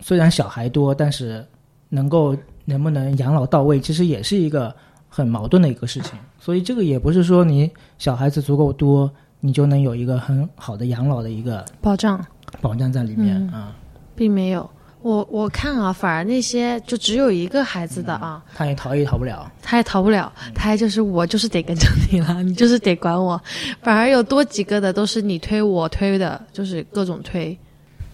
[0.00, 1.42] 虽然小孩多，但是
[1.88, 2.36] 能够
[2.68, 4.74] 能不能养老到位，其实也是一个
[5.08, 6.12] 很矛盾的一个事情。
[6.38, 12.22] 所以这个也不是说你小孩子足够多，你就能有一个很好的养老的一个保障
[12.60, 13.76] 保障在里面嗯啊。
[14.14, 14.68] 并没有。
[15.00, 19.50] 我我看啊，反而那些就只有一个孩子的啊，他也逃也逃不了。
[19.62, 23.40] 他也逃不了，他还就是我就是得跟着你了， 你就是得管我。
[23.80, 27.56] 反而有多几个的都是你推我推的，就是各种推。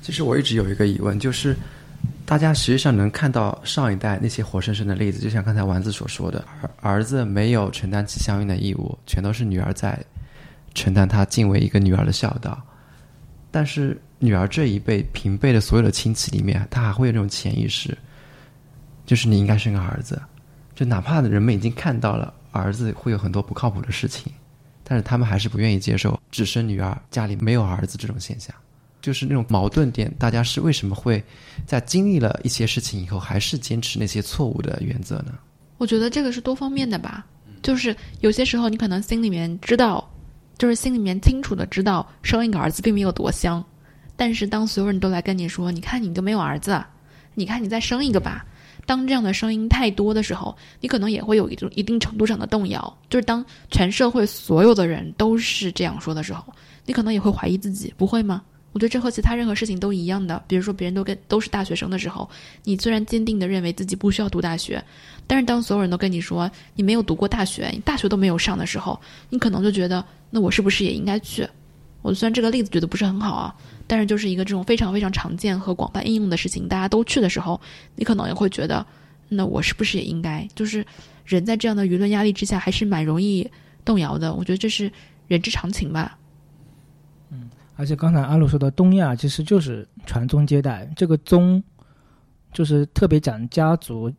[0.02, 1.56] 其实我一直有一个疑问，就是
[2.26, 10.02] 大家实际上能看到上一代那些活生生的例子，就像刚才丸子所说的，儿儿子没有承担起相应的义务，全都是女儿在
[10.74, 12.60] 承担他敬为一个女儿的孝道。
[13.50, 17.96] 但是女儿这一辈平辈的所有的亲戚里面，她还会有这种潜意识，
[19.04, 20.20] 就是你应该生个儿子。
[20.74, 24.32] 就哪怕人们已经看到了儿子会有很多不靠谱的事情，
[24.82, 28.52] 但是他们还是不愿意接受只生女儿，家里没有儿子这种现象。
[29.04, 31.22] 就是那种矛盾点，大家是为什么会
[31.66, 35.34] 在经历了一些事情以后，还是坚持那些错误的原则呢？
[35.76, 37.26] 我觉得这个是多方面的吧，
[37.62, 40.10] 就是有些时候你可能心里面知道，
[40.56, 43.62] 就是心里面清楚的知道生一个儿子并没有多香，
[44.16, 46.82] 但是当所有人都来跟你说，你看你都没有儿子，
[47.34, 48.46] 你看你再生一个吧，
[48.86, 52.98] 当这样的声音太多的时候，你可能也会有一种一定程度上的动摇。
[53.10, 56.50] 就是当全社会所有的人都是这样说的时候，
[56.86, 58.42] 你可能也会怀疑自己，不会吗？
[58.74, 60.42] 我觉得这和其他任何事情都一样的。
[60.46, 62.28] 比如说，别人都跟都是大学生的时候，
[62.64, 64.84] 你虽然坚定的认为自己不需要读大学，
[65.26, 71.48] 但是当所有人都跟你说你没有读过大学，你大学都没有上的时候，你可能就觉得那我是不是也应该去？
[72.02, 73.54] 我虽然这个例子举的不是很好啊，
[73.86, 77.58] 但是就是一个这种非常非常常见和广泛应用的事情，大家都去的时候，
[77.94, 78.84] 你可能也会觉得，
[79.28, 80.46] 那我是不是也应该？
[80.54, 80.84] 就是
[81.24, 83.48] 人在这样的舆论压力之下，还是蛮容易
[83.84, 84.34] 动摇的。
[84.34, 84.90] 我觉得这是
[85.28, 86.18] 人之常情吧。
[87.76, 91.62] 而且刚才阿鲁说的东亚其实就是传宗接代，这个宗
[92.52, 94.12] 就是特别讲家族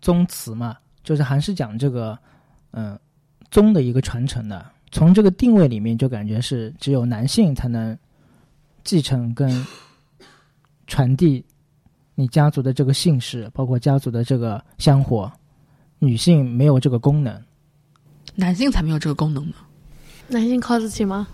[0.00, 2.18] 宗祠嘛，就是还是讲这个
[2.72, 2.98] 嗯
[3.50, 4.64] 宗的一个传承的。
[4.92, 7.96] 从这个定位里面就感觉是只有男性才能
[8.84, 9.66] 继承跟
[10.86, 11.44] 传递
[12.14, 15.30] 你家族的这个姓氏，包括家族的这个香火，
[15.98, 17.42] 女性没有这个功能。
[18.34, 19.54] 男性才没有这个功能呢。
[20.28, 21.26] 男性靠得起吗？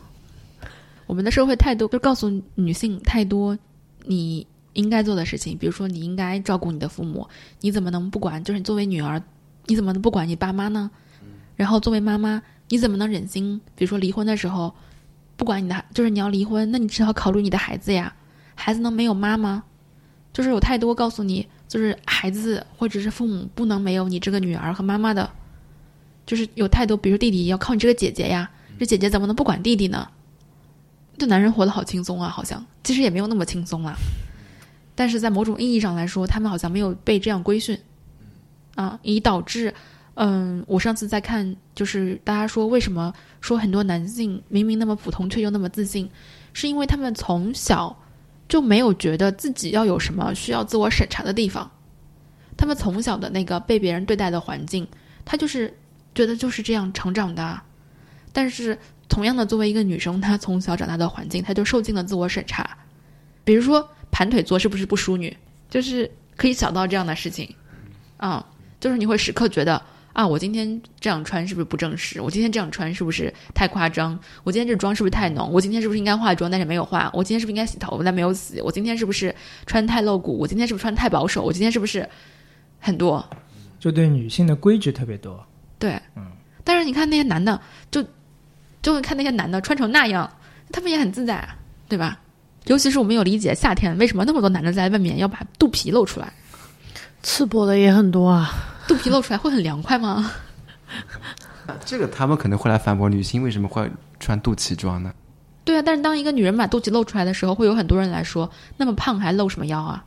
[1.06, 3.58] 我们的社会太多，就告诉女性太多
[4.06, 7.28] 你应该做的事情，比如说你应该照顾你的父母，
[7.60, 8.42] 你怎么能不管？
[8.42, 9.22] 就是你作为女儿，
[9.66, 10.90] 你怎么能不管你爸妈呢？
[11.56, 13.60] 然后作为妈妈，你怎么能忍心？
[13.74, 14.74] 比如说离婚的时候，
[15.36, 18.14] 不管你的，就是你要离婚，那你至少考虑你的孩子呀。
[18.54, 19.64] 孩子能没有妈吗？
[20.32, 25.30] 就是有太多告诉你，就是孩子或者是父母不能没有你这个女儿和妈妈的，
[26.24, 30.08] 就是有太多，比如弟弟要靠你这个姐姐呀，这姐姐怎么能不管弟弟呢？
[31.22, 33.94] 这男人活得好轻松啊，好像其实也没有那么轻松啦。
[34.92, 37.78] 但是在某种意义上来说，他们好像没有被这样规训，
[38.74, 39.72] 啊，以导致，
[40.14, 46.10] 嗯，我上次在看，就是大家说为什么说很多男性明明那么普通却又那么自信，
[46.52, 47.96] 是因为他们从小
[48.48, 51.70] 就没有觉得自己要有什么需要自我审查的地方，
[52.56, 54.84] 他们从小的那个被别人对待的环境，
[55.24, 55.72] 他就是
[56.16, 57.64] 觉得就是这样成长的啊，
[58.32, 58.76] 但是。
[59.08, 62.76] 同样的，作为一个女生，她从小长大的环境，她就受尽了自我审查。
[63.44, 65.36] 比如说盘腿坐是不是不淑女，
[65.68, 67.52] 就是可以想到这样的事情，
[68.16, 68.44] 啊、
[68.80, 72.20] 就是你会时刻觉得啊，我今天这样穿是不是不正式？
[72.20, 74.18] 我今天这样穿是不是太夸张？
[74.44, 75.50] 我今天这妆是不是太浓？
[75.50, 77.10] 我今天是不是应该化妆但是没有化？
[77.12, 78.60] 我今天是不是应该洗头但没有洗？
[78.60, 79.34] 我今天是不是
[79.66, 80.38] 穿太露骨？
[80.38, 81.42] 我今天是不是穿太保守？
[81.42, 82.08] 我今天是不是
[82.78, 83.24] 很多？
[83.80, 85.44] 就对女性的规矩特别多。
[85.78, 86.30] 对，嗯。
[86.62, 87.60] 但是你看那些男的，
[87.90, 88.04] 就
[88.82, 90.30] 就会看那些男的穿成那样，
[90.72, 91.56] 他们也很自在啊，
[91.88, 92.18] 对吧？
[92.66, 96.32] 尤其是我们有理解夏天为什么那么多男的在外面要把肚皮露出来，
[97.22, 98.52] 赤膊的也很多啊。
[98.86, 100.30] 肚皮露出来会很凉快吗？
[101.84, 103.90] 这个他们可能会来反驳女性为什么会
[104.20, 105.12] 穿肚脐装呢？
[105.64, 110.04] 对啊，但是当一个女人把肚脐露出来的时候，会有很多人来说，那么胖还露什么腰啊？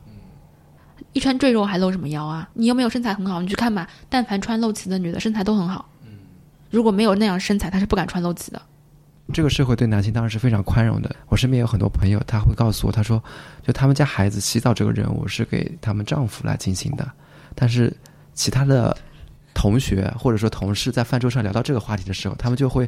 [1.13, 2.47] 一穿赘肉还露什么腰啊？
[2.53, 5.89] 你又没有身材很好，你去看吧，但凡穿露脐的女的身材都很好。
[6.69, 8.61] 如果没有那样身材，她是不敢穿露脐的。
[9.33, 11.15] 这个社会对男性当然是非常宽容的。
[11.29, 13.21] 我身边有很多朋友，他会告诉我，他说，
[13.65, 17.11] 就他们家孩子洗澡这个任务是给他们丈夫来进行的，
[17.55, 17.91] 但是
[18.35, 18.95] 其他的
[19.55, 22.87] 同学或者说同事在饭桌上聊到这个话题的时候，他们就会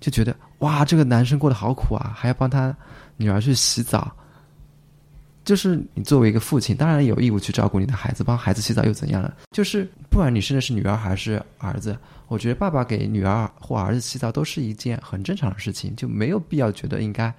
[0.00, 2.76] 就觉得哇，这个男生过得好苦啊，还要帮他
[3.16, 4.14] 女儿去洗澡。
[5.44, 9.36] 就是你作为一个父亲，当然有义务去照顾你的孩子，帮孩子洗澡又怎样了？
[9.50, 11.94] 就是不管你生的是女儿还是儿子，
[12.28, 17.30] 我觉得爸爸给女儿或儿子洗澡都是一件很正常的事情，就没有必要觉得应该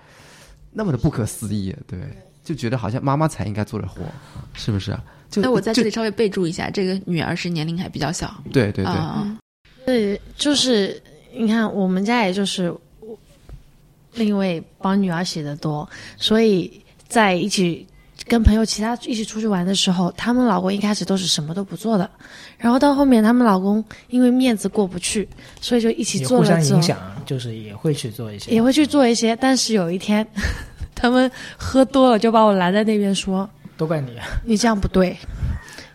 [0.71, 1.75] 那么的不可思议。
[1.87, 1.99] 对，
[2.43, 4.03] 就觉得好像妈妈才应该做的活，
[4.53, 4.95] 是不是？
[5.37, 8.31] 那我在这里稍微备注一下，这个女儿是年龄还比较小。
[8.53, 8.95] 对对对，
[9.83, 11.01] 对，就是
[11.35, 12.71] 你看我们家也就是
[14.13, 16.71] 另一位帮女儿洗的多，所以
[17.07, 17.83] 在一起。
[18.27, 22.09] 跟朋友其他一起出去玩的时候，他们老公一开始都是什么都不做的，
[22.57, 25.27] 然后到后面他们老公因为面子过不去，
[25.61, 26.43] 所以就一起做了。
[26.43, 29.35] 互相影响，就是也会去做一些，也会去做一些。
[29.35, 30.25] 但是有一天，
[30.95, 34.11] 他们喝多了，就把我拦在那边说：“都怪你，
[34.43, 35.15] 你这样不对。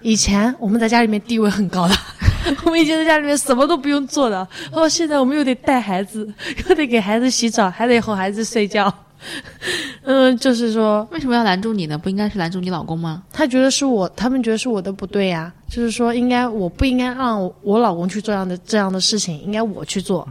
[0.02, 1.94] 以前我们在家里面地位很高的，
[2.64, 4.36] 我们以前在家里面什么都不用做的，
[4.70, 6.32] 然后现在我们又得带孩子，
[6.68, 8.92] 又得给孩子洗澡，还得哄孩子睡觉。”
[10.02, 11.98] 嗯，就是说，为什么要拦住你呢？
[11.98, 13.22] 不应该是拦住你老公吗？
[13.32, 15.52] 他觉得是我，他们觉得是我的不对呀。
[15.68, 20.26] 就是说，应该我不应该让我老公去做这样的这样的事情，应该我去做。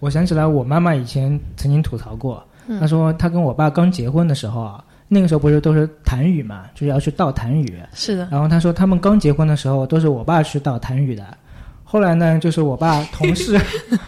[0.00, 2.42] 我想起来，我妈妈以前曾经吐槽过，
[2.80, 7.72] 她说她跟我爸刚结婚的时候啊，那个时候不是都是痰盂嘛，就是要去倒痰盂。
[7.92, 8.28] 是的。
[8.30, 11.22] 然后她说他们刚结婚的时候都是我爸去倒痰盂的，
[11.84, 13.60] 后来呢，就是我爸同事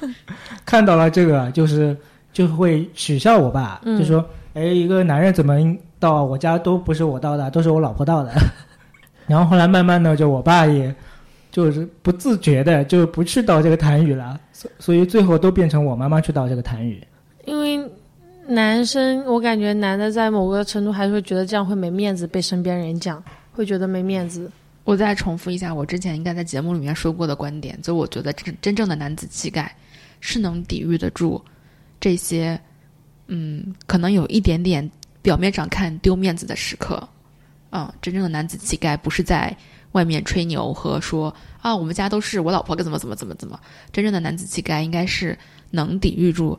[0.65, 1.95] 看到了这个，就是。
[2.39, 4.25] 就会取笑我爸，就说
[4.55, 5.57] ：“哎，一个男人怎么
[5.99, 8.31] 到我家都不是我到的，都是我老婆到的。
[9.27, 10.95] ”然后后来慢慢的，就我爸也
[11.51, 17.03] 就是不自觉的就不去倒这个痰盂了，所所以最后都变成我妈妈去倒这个痰盂。
[17.45, 17.85] 因为
[18.47, 23.21] 男生，我感觉男的在某个程度还是会觉得这样会没面子，被身边人讲，
[23.51, 24.49] 会觉得没面子。
[24.85, 29.75] 我再重复一下我之前应该在节目里面说过的观点，就我觉得真真正的男子气概
[30.21, 31.43] 是能抵御得住。
[32.01, 32.61] 这些，
[33.27, 34.89] 嗯，可能有一点点
[35.23, 37.09] 表面上看丢面子的时刻，
[37.71, 39.57] 啊，真正的男子气概不是在
[39.93, 43.59] 外面吹牛和说啊，我们家都是我老婆怎么怎么怎么怎么，
[43.93, 45.37] 真正的男子气概应该是
[45.71, 46.59] 能抵御住，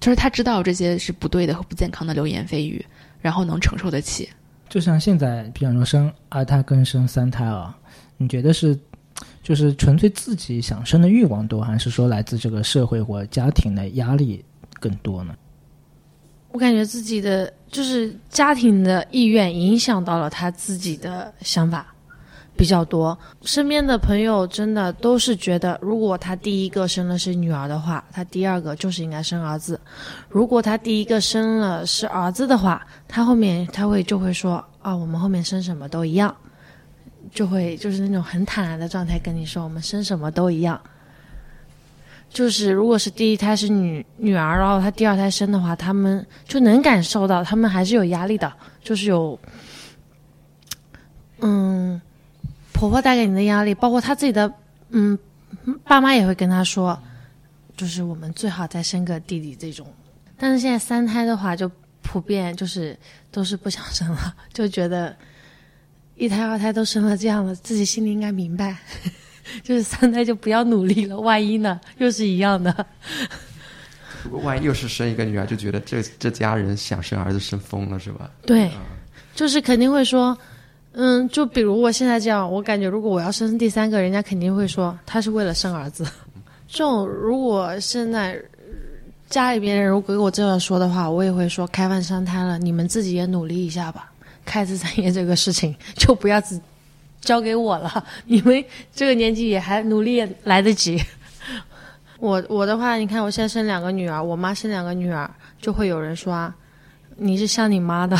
[0.00, 2.84] 就是他知道这些是不对的和不健康的流言蜚语，
[3.20, 4.28] 然后能承受得起。
[4.68, 7.76] 就像现在，比方说生二胎跟生三胎啊，
[8.16, 8.78] 你觉得是？
[9.42, 14.44] 就是纯粹自己想生的欲望多，还是说来自这个社会或家庭的压力？
[14.80, 15.34] 更多呢？
[16.50, 21.94] 我感觉自己的就是家庭的意愿影响到了他自己的想法
[22.56, 23.16] 比较多。
[23.42, 29.76] 身边的朋友真的都是觉得，如果他第一个生的是女儿的话，他第二个就是应该生儿子；
[30.28, 36.34] 如果他第一个生了是儿子的话，他后面他会就会说啊，我们后面生什么都一样，
[37.30, 40.80] 就会就是那种很坦然的状态跟你说，我们生什么都一样。
[42.30, 49.38] 就是，如果是第一胎是女女儿，然后她第二胎生的话，他们就能感受到，他们还是有压力的，就是有，
[51.40, 52.00] 嗯，
[52.72, 54.52] 婆婆带给你的压力，包括她自己的，
[54.90, 55.18] 嗯，
[55.84, 56.96] 爸妈也会跟她说，
[57.76, 59.86] 就是我们最好再生个弟弟这种。
[60.36, 61.68] 但是现在三胎的话，就
[62.02, 62.96] 普遍就是
[63.32, 65.16] 都是不想生了，就觉得
[66.14, 68.76] 一胎二胎都生了这样了，自己心里应该明白。
[69.62, 71.80] 就是三胎就不要努力了，万一呢？
[71.98, 72.86] 又是一样的。
[74.24, 78.30] 如果万一又是生一个女儿，就觉得这这家人想生儿子生疯了，是吧？
[78.44, 78.70] 对，
[79.34, 80.36] 就是肯定会说，
[80.92, 86.04] 嗯，就比如我现在这样，我感觉如果我要生第三个，人家肯定会说他是为了生儿子。
[86.66, 88.38] 这种如果现在
[89.30, 94.12] 家里边人如果给我这样说的话，我也会说开放三胎了，你们自己也努力一下吧。
[94.44, 96.60] 开枝散叶这个事情就不要只
[97.20, 98.64] 交给我了， 你们
[98.94, 101.02] 这个年纪也还努力来得及。
[102.20, 106.54] 我我的话，你看我现在生两个女儿，我妈生两个女儿，就会有人说啊，
[107.16, 108.16] 你是像你妈的，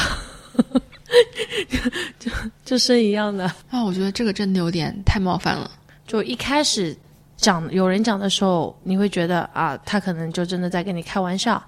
[2.19, 2.31] 就
[2.65, 3.45] 就生一样的。
[3.71, 5.71] 啊，我觉得这个真的有点太冒犯了。
[6.07, 6.97] 就一开始
[7.37, 11.61] 讲有人讲的时候，你会觉得啊，他可能就真的在跟你开玩笑，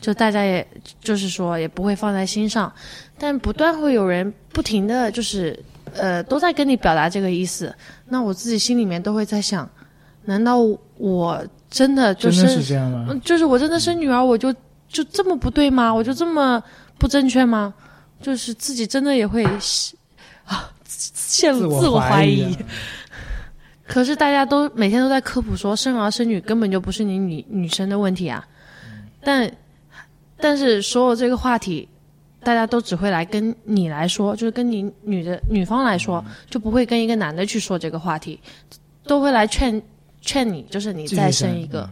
[0.00, 0.66] 就大家也
[1.00, 2.70] 就是说也不会放在心上，
[3.18, 5.58] 但不断会有人不停的就是
[5.96, 7.74] 呃都在跟你表达这个意思，
[8.08, 9.68] 那我自己心里面都会在想，
[10.24, 10.58] 难道
[10.96, 13.06] 我真的就真的是是这样吗？
[13.10, 14.52] 嗯就是我真的生女儿，我就
[14.88, 15.92] 就这么不对吗？
[15.92, 16.62] 我就这么
[16.98, 17.72] 不正确吗？
[18.20, 19.44] 就是自己真的也会
[20.44, 22.52] 啊陷入自我怀疑。
[22.52, 22.56] 疑。
[23.86, 28.46] 可是大家都每天都在科普说生儿生女根本就不是你女女生的问题啊，
[29.22, 29.50] 但
[30.36, 31.88] 但是所有这个话题，
[32.42, 38.40] 大家都只会来跟你来说，就是跟你女的女方来说，就不会跟一个男的去说这个话题，
[39.04, 39.80] 都会来劝
[40.20, 41.88] 劝你，就是你再生一个，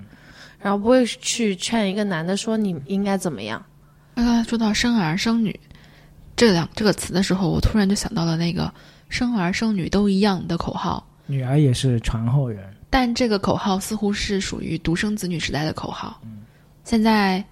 [0.59, 3.63] 然后不会去劝一个男的说你应该怎么样。
[4.15, 5.59] 刚才说到生儿生女
[6.35, 8.73] 这两这个词的时候，我突然就想到了那个
[9.09, 16.21] 生儿生女都一样的口号，女儿也是传后人，但这个口号似乎是属于独生子女时代的口号。
[16.85, 17.45] 现在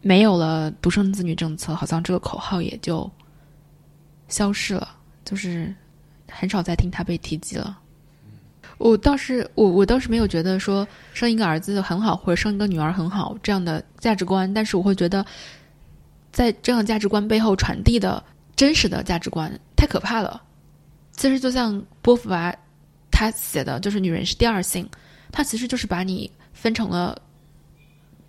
[0.00, 3.10] 没有了独生子女政策，好像这个口号也就
[4.28, 5.74] 消失了，就是
[6.30, 7.78] 很少再听它被提及了。
[8.78, 15.26] 我倒是我我倒是没有觉得说生一个儿子很好，或者生一个女儿很好这样的价值观，但是我会觉得，
[16.30, 18.22] 在这样价值观背后传递的
[18.54, 20.40] 真实的价值观太可怕了。
[21.10, 22.54] 其实就像波伏娃
[23.10, 24.88] 他写的，就是女人是第二性，
[25.32, 27.20] 他其实就是把你分成了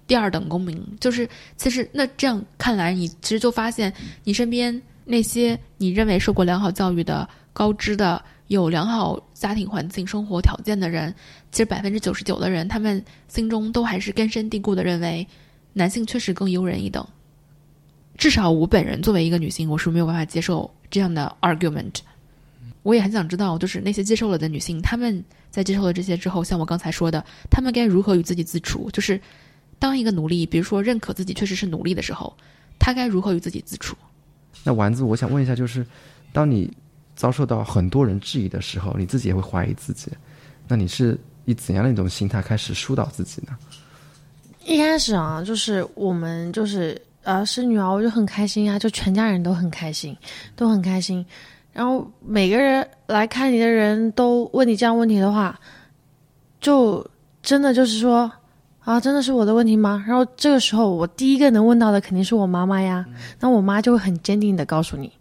[0.09, 0.77] 第二等公民。
[0.99, 3.93] 就是其实那这样看来，你其实就发现
[4.25, 11.13] 你身边那些你认为受过良好教育的、高知的、有良好家庭环境、生活条件的人，
[11.51, 15.25] 其实百分之九十九的人，他们心中都还是根深蒂固的认为
[15.71, 17.07] 男性确实更优人一等。
[18.17, 21.99] 至少我本人作为一个女性，我是没有办法接受这样的 argument。
[22.83, 28.89] 我也很想知道，就是那些接受了的女性，她们在接受了这些之后，像我刚才说的，她们该如何与自己自处？
[28.91, 29.19] 就是
[29.79, 32.31] 当一个奴隶，比如说认可自己确实是奴隶的时候，
[32.77, 33.95] 他该如何与自己自处？
[34.63, 35.85] 那丸子，我想问一下，就是
[36.33, 36.71] 当你
[37.15, 40.11] 遭受到很多人质疑的时候，你自己也会怀疑自己，
[40.67, 43.57] 那你是以怎样的一种心态开始疏导自己呢？
[44.65, 50.15] 一开始啊，就是我们就是呃是女儿，我就很开心啊，就全家人都很开心，
[50.55, 51.25] 都很开心。
[51.71, 55.57] 然后每个人来看你的人都问你这样问题的话，
[56.59, 57.05] 就
[57.41, 58.29] 真的就是说
[58.89, 60.03] 啊，真的是我的问题吗？
[60.07, 63.05] 然后这个时候，我第一个能问到的肯定是我妈妈呀。
[63.39, 65.11] 那我妈就会很坚定的告诉你，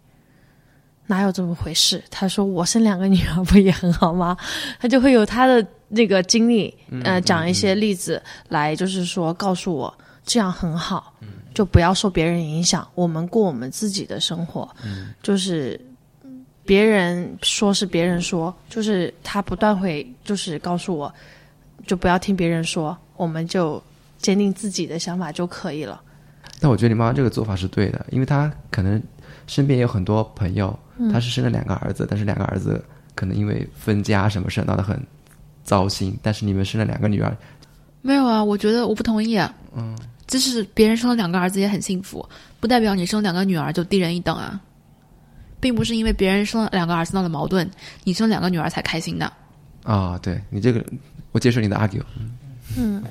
[1.05, 2.03] 哪有这么回事？
[2.09, 4.35] 她说我生两个女儿不也很好吗？
[4.79, 11.13] 她就会有她的那个经历，呃，讲一些例子来，就是说告诉我这样很好，
[11.53, 14.67] 就不要受别人影响，我们过我们自己的生活，
[15.21, 15.79] 就是。
[16.65, 21.11] 别人说是别人说，就是他不断会就是告诉我，
[21.87, 23.83] 就不要听别人说，我们就
[24.17, 26.01] 坚定自己的想法就可以了。
[26.61, 29.01] 但我觉得你妈妈这个做法是对的，因为她可能
[29.45, 30.77] 身边也有很多朋友，
[31.11, 32.81] 她是生了两个儿子，但是两个儿子
[33.13, 34.97] 可能因为分家什么事闹得很
[35.65, 37.35] 糟心，但是你们生了两个女儿，
[38.01, 39.37] 没有啊，我觉得我不同意。
[39.75, 39.97] 嗯，
[40.27, 42.27] 即使别人生了两个儿子也很幸福，
[42.59, 44.59] 不代表你生两个女儿就低人一等啊。
[45.61, 47.69] 并不是因为别人生了两个儿子闹了矛盾，
[48.05, 49.29] 你生两个女儿才开心的。
[49.83, 50.81] 啊，对你这个，
[51.33, 52.01] 我接受你的 argue。
[52.77, 53.03] 嗯，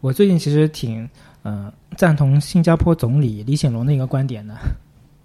[0.00, 1.08] 我最近其实挺
[1.42, 4.54] 呃赞同新加坡总理李显龙的一个观点的，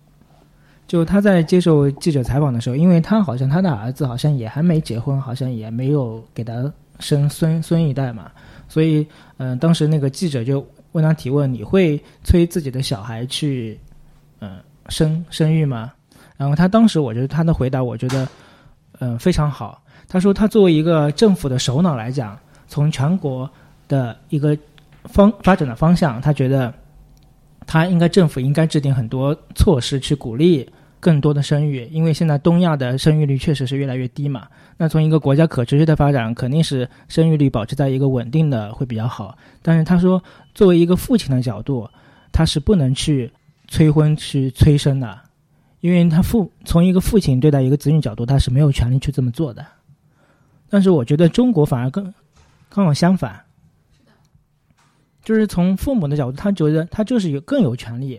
[0.87, 8.31] 就他在接受记者采访的时候，因为他好像他的儿子好像也还没结婚，好像也没有给他生孙孙一代嘛，
[8.67, 9.05] 所以
[9.37, 13.79] 嗯、当时那个记者就问他提问：你会催自己的小孩去
[14.39, 14.57] 嗯、
[14.89, 15.91] 生生育吗？
[16.37, 18.27] 然后他当时我觉得他的回答，我觉得
[18.99, 19.81] 嗯、非常好。
[20.07, 23.49] 他说他作为一个政府的首脑来讲，从全国
[23.87, 24.57] 的一个
[25.05, 26.73] 方发展的方向，他觉得
[27.65, 30.69] 他应该政府应该制定很多措施去鼓励
[30.99, 34.47] 更多的生育，因为现在东亚的生育率确实是越来越低嘛。
[34.77, 39.37] 那从一个国家可持续的发展，肯定是生育率保持在一个稳定的会比较好。
[39.61, 40.21] 但是他说，
[40.53, 41.89] 作为一个父亲的角度，
[42.31, 43.31] 他是不能去
[43.67, 45.19] 催婚去催生的，
[45.81, 49.65] 因为他父从一个父亲对待一个子女角度，他是没有权利去这么做的。
[50.69, 52.13] 但是我觉得中国反而更
[52.69, 53.39] 刚好相反，
[55.27, 58.17] 就是从父母的角度，他觉得他就是有更有权利，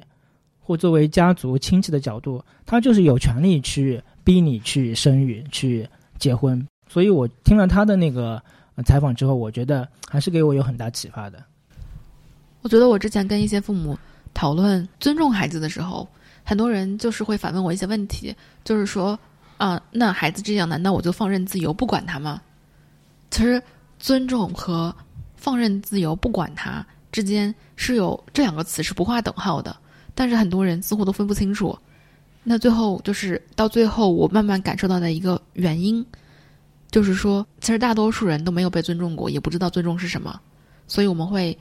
[0.60, 5.88] 或作为家族亲戚的角度，他就是有权利去逼你去生育，去
[6.18, 6.62] 结婚。
[6.86, 8.42] 所以我听了他的那个
[8.84, 11.42] 采访之后，我觉得还是给我有很大启发的。
[12.60, 13.98] 我觉得我之前跟一些父母
[14.34, 16.06] 讨论尊重孩子的时候，
[16.44, 19.18] 很多人就是会反问我一些问题，就是说，
[19.56, 22.42] 啊，那孩子这样，难道我就放任自由不管他吗？
[23.30, 23.62] 其实，
[23.98, 24.94] 尊重和
[25.36, 29.76] 放任自由不管他之间是有这两个词是不划等号的，
[30.14, 31.78] 但是很多人似乎都分不清楚。
[32.44, 36.04] 那最后就是到最后，我慢慢感受到的一个原因，
[36.90, 40.40] 就是说，其实大多数人都没有被尊重过，也不知道尊重是什么，
[40.86, 41.56] 所以我们会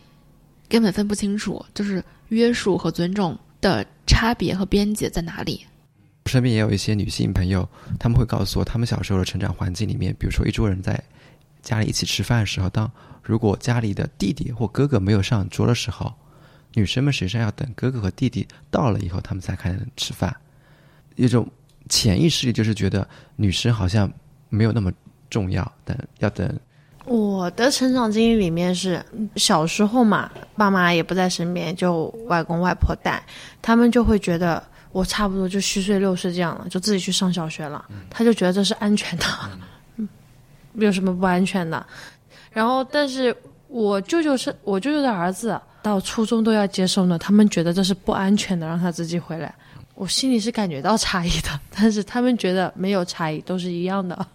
[0.70, 5.66] 根本分不清楚，就是约束和尊重的差别和边界在哪里。
[6.28, 7.68] 身边也有一些女性朋友，
[8.00, 11.02] 他们会告诉我，他们小时候的成长环境里面，比如说一桌人在
[11.62, 12.90] 家里一起吃饭的时候，当
[13.22, 16.14] 如果家里的弟弟或哥哥没有上桌的时候，
[16.74, 20.36] 女生们实际上要等哥哥和弟弟到了以后，他们才开始吃饭。
[21.16, 21.48] 一种
[21.90, 24.12] 潜意识里就是觉得女生好像
[24.50, 24.92] 没有那么
[25.30, 26.60] 重要，等要等。
[27.06, 29.04] 我的成长经历里面是
[29.38, 33.24] 小时候嘛，爸妈也不在身边，就外公外婆带，
[33.62, 39.26] 他们就会觉得我差不多就虚岁六岁这样了，就自己去上小学了，他就觉得这是安全的，
[40.86, 41.86] 有什么不安全的？
[42.52, 43.36] 然后，但是
[43.68, 49.54] 我舅舅是我舅舅的儿子，到初中都要接受呢，他们觉得这是不安全的，让他自己回来。
[49.96, 54.26] 我心里是感觉到差异的，但是他们觉得没有差异，都是一样的。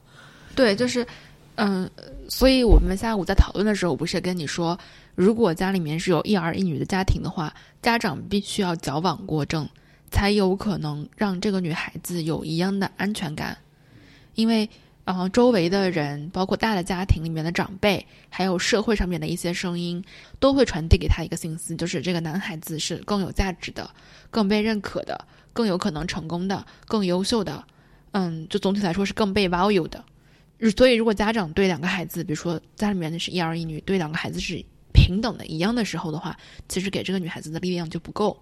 [0.55, 1.07] 对，就是，
[1.55, 1.89] 嗯，
[2.29, 4.79] 所以我们下午在讨论的时候，不是跟你说，
[5.15, 9.69] 如果家里面是有一儿一女的家庭的话，家长必须要矫枉过正，
[10.11, 13.57] 才有可能让这个女孩子有一样的安全感，
[14.35, 14.69] 因为，
[15.05, 20.03] 然后，周围的人，包括大的家庭里面的长辈，还有社会上面的一些声音，
[20.39, 23.91] 都会传递给他一个信息，就是这个男孩子是更有价值的，
[24.31, 25.25] 更被认可的。
[25.55, 27.63] 更有可能成功的、更优秀的，
[28.13, 30.03] 嗯，就总体来说是更被 value 的。
[30.75, 36.35] 所以，如果家长对两个孩子，比如说家里面的是一儿一女，对两个孩子是平等的、一样的时候的话，
[36.71, 38.35] 其实给这个女孩子的力量就不够。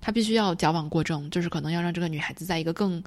[0.00, 3.02] 他必须要矫枉过正，就是可能要让这个女孩子在一个更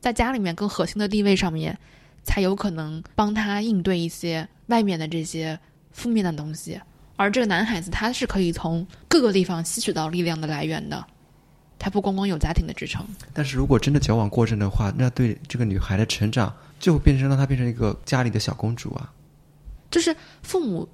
[0.00, 1.78] 在家里面更核心的地位上面，
[2.22, 5.58] 才有可能帮他应对一些外面的这些
[5.92, 6.80] 负面的东西。
[7.16, 11.04] 而这个男孩子，他是可以从各个地方吸取到力量的来源的。
[11.78, 13.02] 他不光光有家庭的支撑，
[13.32, 19.10] 但是如果真的矫枉过正的话，那对这个女孩的成长就变成让她变成一个家里的小公主啊。
[19.90, 20.86] 就是父母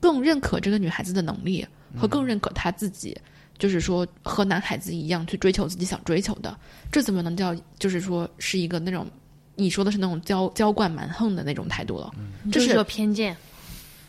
[0.00, 1.66] 更认可这个女孩子的能力，
[1.96, 3.18] 和更认可她自己，
[3.56, 6.54] 就是说和男孩子一样去追求自己想追求的，
[6.92, 9.06] 这怎么能叫就是说是一个那种
[9.56, 12.12] 你说的是那种娇娇惯蛮横的那种态度了？
[12.50, 13.36] 这是个偏见，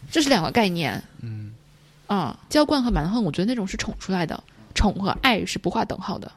[0.10, 1.02] 这是两个概念。
[1.22, 1.54] 嗯，
[2.08, 4.44] 啊，娇惯和蛮横，我觉得那种是宠出来的。
[4.74, 6.32] 宠和爱是不划等号的。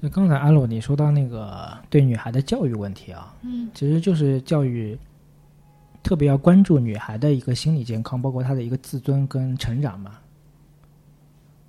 [0.00, 4.98] 那刚才阿洛你说到那个对女孩的教育问题啊，嗯，其实就是教育
[6.02, 10.18] 特别要关注女孩的一个心理健康，包括她的一个自尊跟成长嘛。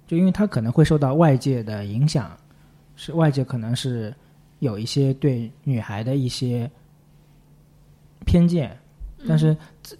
[0.07, 2.32] 就因为她可能会受到外界的影响，
[2.95, 4.15] 是外界可能是
[4.59, 6.69] 有一些对女孩的一些
[8.25, 8.77] 偏见，
[9.27, 9.55] 但是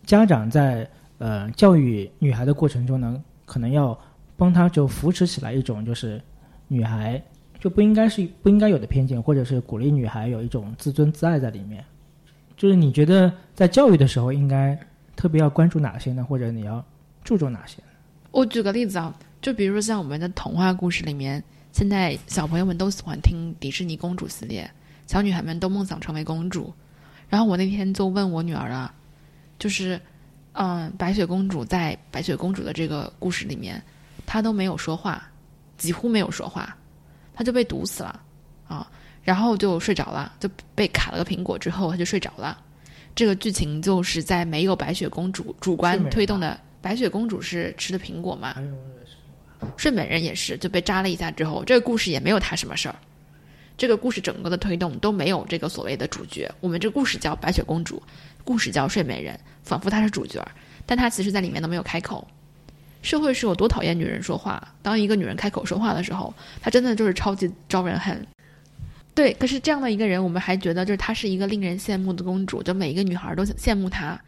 [0.05, 3.97] 家长在呃教育女孩的过程中呢，可能要。
[4.39, 6.21] 帮她就扶持起来一种就是
[6.67, 7.19] 女孩
[7.59, 11.83] 就不应该是不应该有的偏见，或者是鼓励女孩有一种自尊自爱在里面。
[12.55, 14.79] 就是你觉得在教育的时候应该
[15.15, 16.23] 特别要关注哪些呢？
[16.23, 16.85] 或者你要
[17.23, 17.81] 注重哪些？
[18.29, 21.43] 我举个例子啊，就比如说像我们的童话故事里面，
[21.78, 24.67] 现在小朋友们都喜欢听迪士尼公主系列，
[25.05, 26.73] 小女孩们都梦想成为公主。
[27.30, 28.91] 然后我那天就问我女儿啊，
[29.59, 30.01] 就是
[30.53, 33.80] 嗯，白雪公主在白雪公主的这个故事里面。
[34.25, 35.30] 她都没有说话，
[35.78, 36.75] 几乎没有说话，
[37.32, 38.19] 她就被毒死了，
[38.67, 42.59] 啊，然后就睡着了，就被卡了个苹果之后，她就睡着了。
[43.13, 48.55] 这个剧情就是在没有白雪公主主观推动的，白雪公主是吃的苹果嘛？
[49.78, 52.95] 睡美人也是就被扎了一下之后，这个故事也没有他什么事儿。
[53.78, 56.51] 这个故事整个的推动都没有这个所谓的主角。
[56.59, 58.01] 我们这故事叫白雪公主，
[58.43, 60.45] 故事叫睡美人，仿佛她是主角，
[60.86, 62.28] 但她其实在里面都没有开口。
[63.03, 64.67] 社会是有多讨厌女人说话？
[64.82, 68.25] 当一个女人开口说话的时候，她真的就是超级招人恨。
[69.13, 74.19] 对，可是这样的一个人，我们还觉得就是她是一个令人羡慕的公主，就每一个女孩都羡慕她。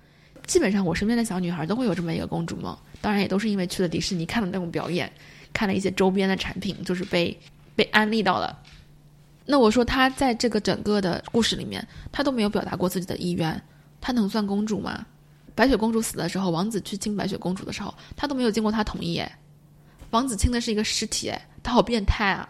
[0.46, 5.12] 基本上我身边的小女孩都会有这么一个公主梦，当然也都是因为去了迪士尼看了那种表演，
[5.60, 7.38] 看了一些周边的产品，就是被
[7.76, 8.58] 被安利到了。
[9.46, 13.62] 那我说他在这个整个的故事里面，他都没有表达过自己的意愿，
[14.00, 15.06] 他能算公主吗？
[15.56, 19.22] 白雪公主死的时候，王子去亲白雪公主的时候，他都没有经过她同意。
[20.12, 22.48] 王子亲的是一个尸体，哎，他好变态啊！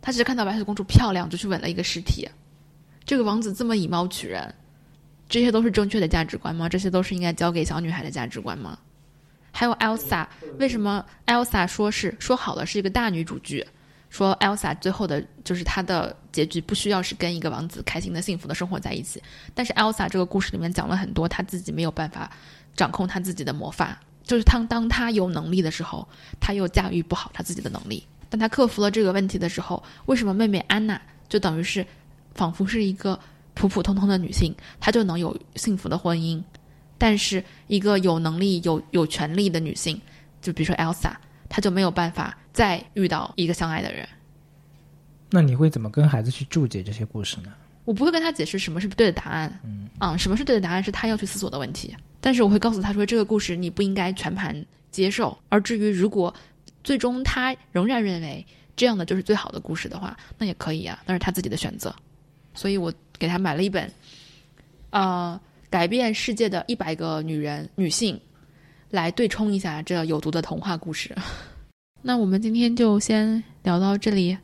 [0.00, 2.28] 他只是看到白雪公主漂亮，就去吻了一个尸体。
[3.04, 4.54] 这个王子这么以貌取人，
[5.28, 6.68] 这些都是正确的价值观吗？
[6.68, 8.78] 这些都是应该交给小女孩的价值观吗？
[9.52, 10.26] 还有 Elsa，
[10.58, 13.64] 为什么 Elsa 说是说好了是一个大女主剧？
[14.10, 19.22] 说 Elsa 最后的就是她的结局不需要是跟一个王子开心的、幸福的生活在一起。
[19.54, 22.30] 但是 Elsa 这个故事里面讲了很多她自己没有办法
[22.74, 26.06] 掌控她自己的魔法，就是当当她有能力的时候，
[26.40, 28.06] 她又驾驭不好她自己的能力。
[28.28, 31.86] 当她克服了这个问题的时候，为什么妹妹安娜就等于是
[32.34, 33.18] 仿佛是一个
[33.54, 36.42] 普普通通的女性，她就能有幸福的婚姻？
[37.02, 40.00] 但是一个有能力、有有权利的女性，
[40.40, 41.12] 就比如说 Elsa，
[41.48, 42.38] 她就没有办法。
[42.52, 44.06] 再遇到一个相爱的人，
[45.30, 47.50] 那你会怎么跟孩子去注解这些故事呢？
[47.86, 51.96] 我不会跟他解释什么是对的答案，嗯，啊，什么是对的答案是他要去思索的问题。
[52.20, 54.54] 但是我会告诉他说，这个故事你不应该全盘
[54.90, 55.36] 接受。
[55.48, 56.32] 而至于如果
[56.84, 58.46] 最终他仍然认为
[58.76, 61.94] 这样的就是最好的故事的话，那也可以啊，那是他自己的选择。
[62.52, 63.90] 所以我给他买了一本，
[64.90, 65.40] 呃，
[65.72, 68.20] 改变世界的一百个女人女性，
[68.90, 71.16] 来对冲一下这有毒的童话故事。
[72.02, 74.36] 那我们今天就先聊到这里。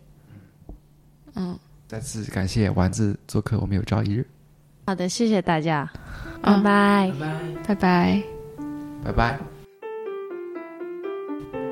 [1.35, 4.27] 嗯，再次感谢丸子做客，我们有朝一日。
[4.87, 5.87] 好的，谢谢大家，
[6.41, 7.13] 拜拜，
[7.67, 8.23] 拜拜，
[9.05, 9.58] 拜拜。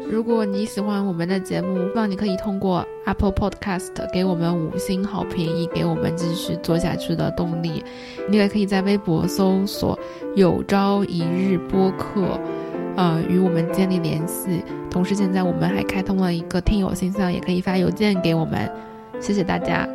[0.08, 7.84] 如果你喜欢我们的节目，希望你可以通过 Apple Podcast 给我们五星好评，以给我们继续做下去的动力。
[8.28, 9.98] 你也可以在微博搜索
[10.36, 12.40] “有朝一日播客”。
[12.96, 14.64] 呃，与我们建立联系。
[14.90, 18.70] 同时，现在我们还开通了一个听友信箱，也可以发邮件给我们。
[19.20, 19.86] 谢谢大家。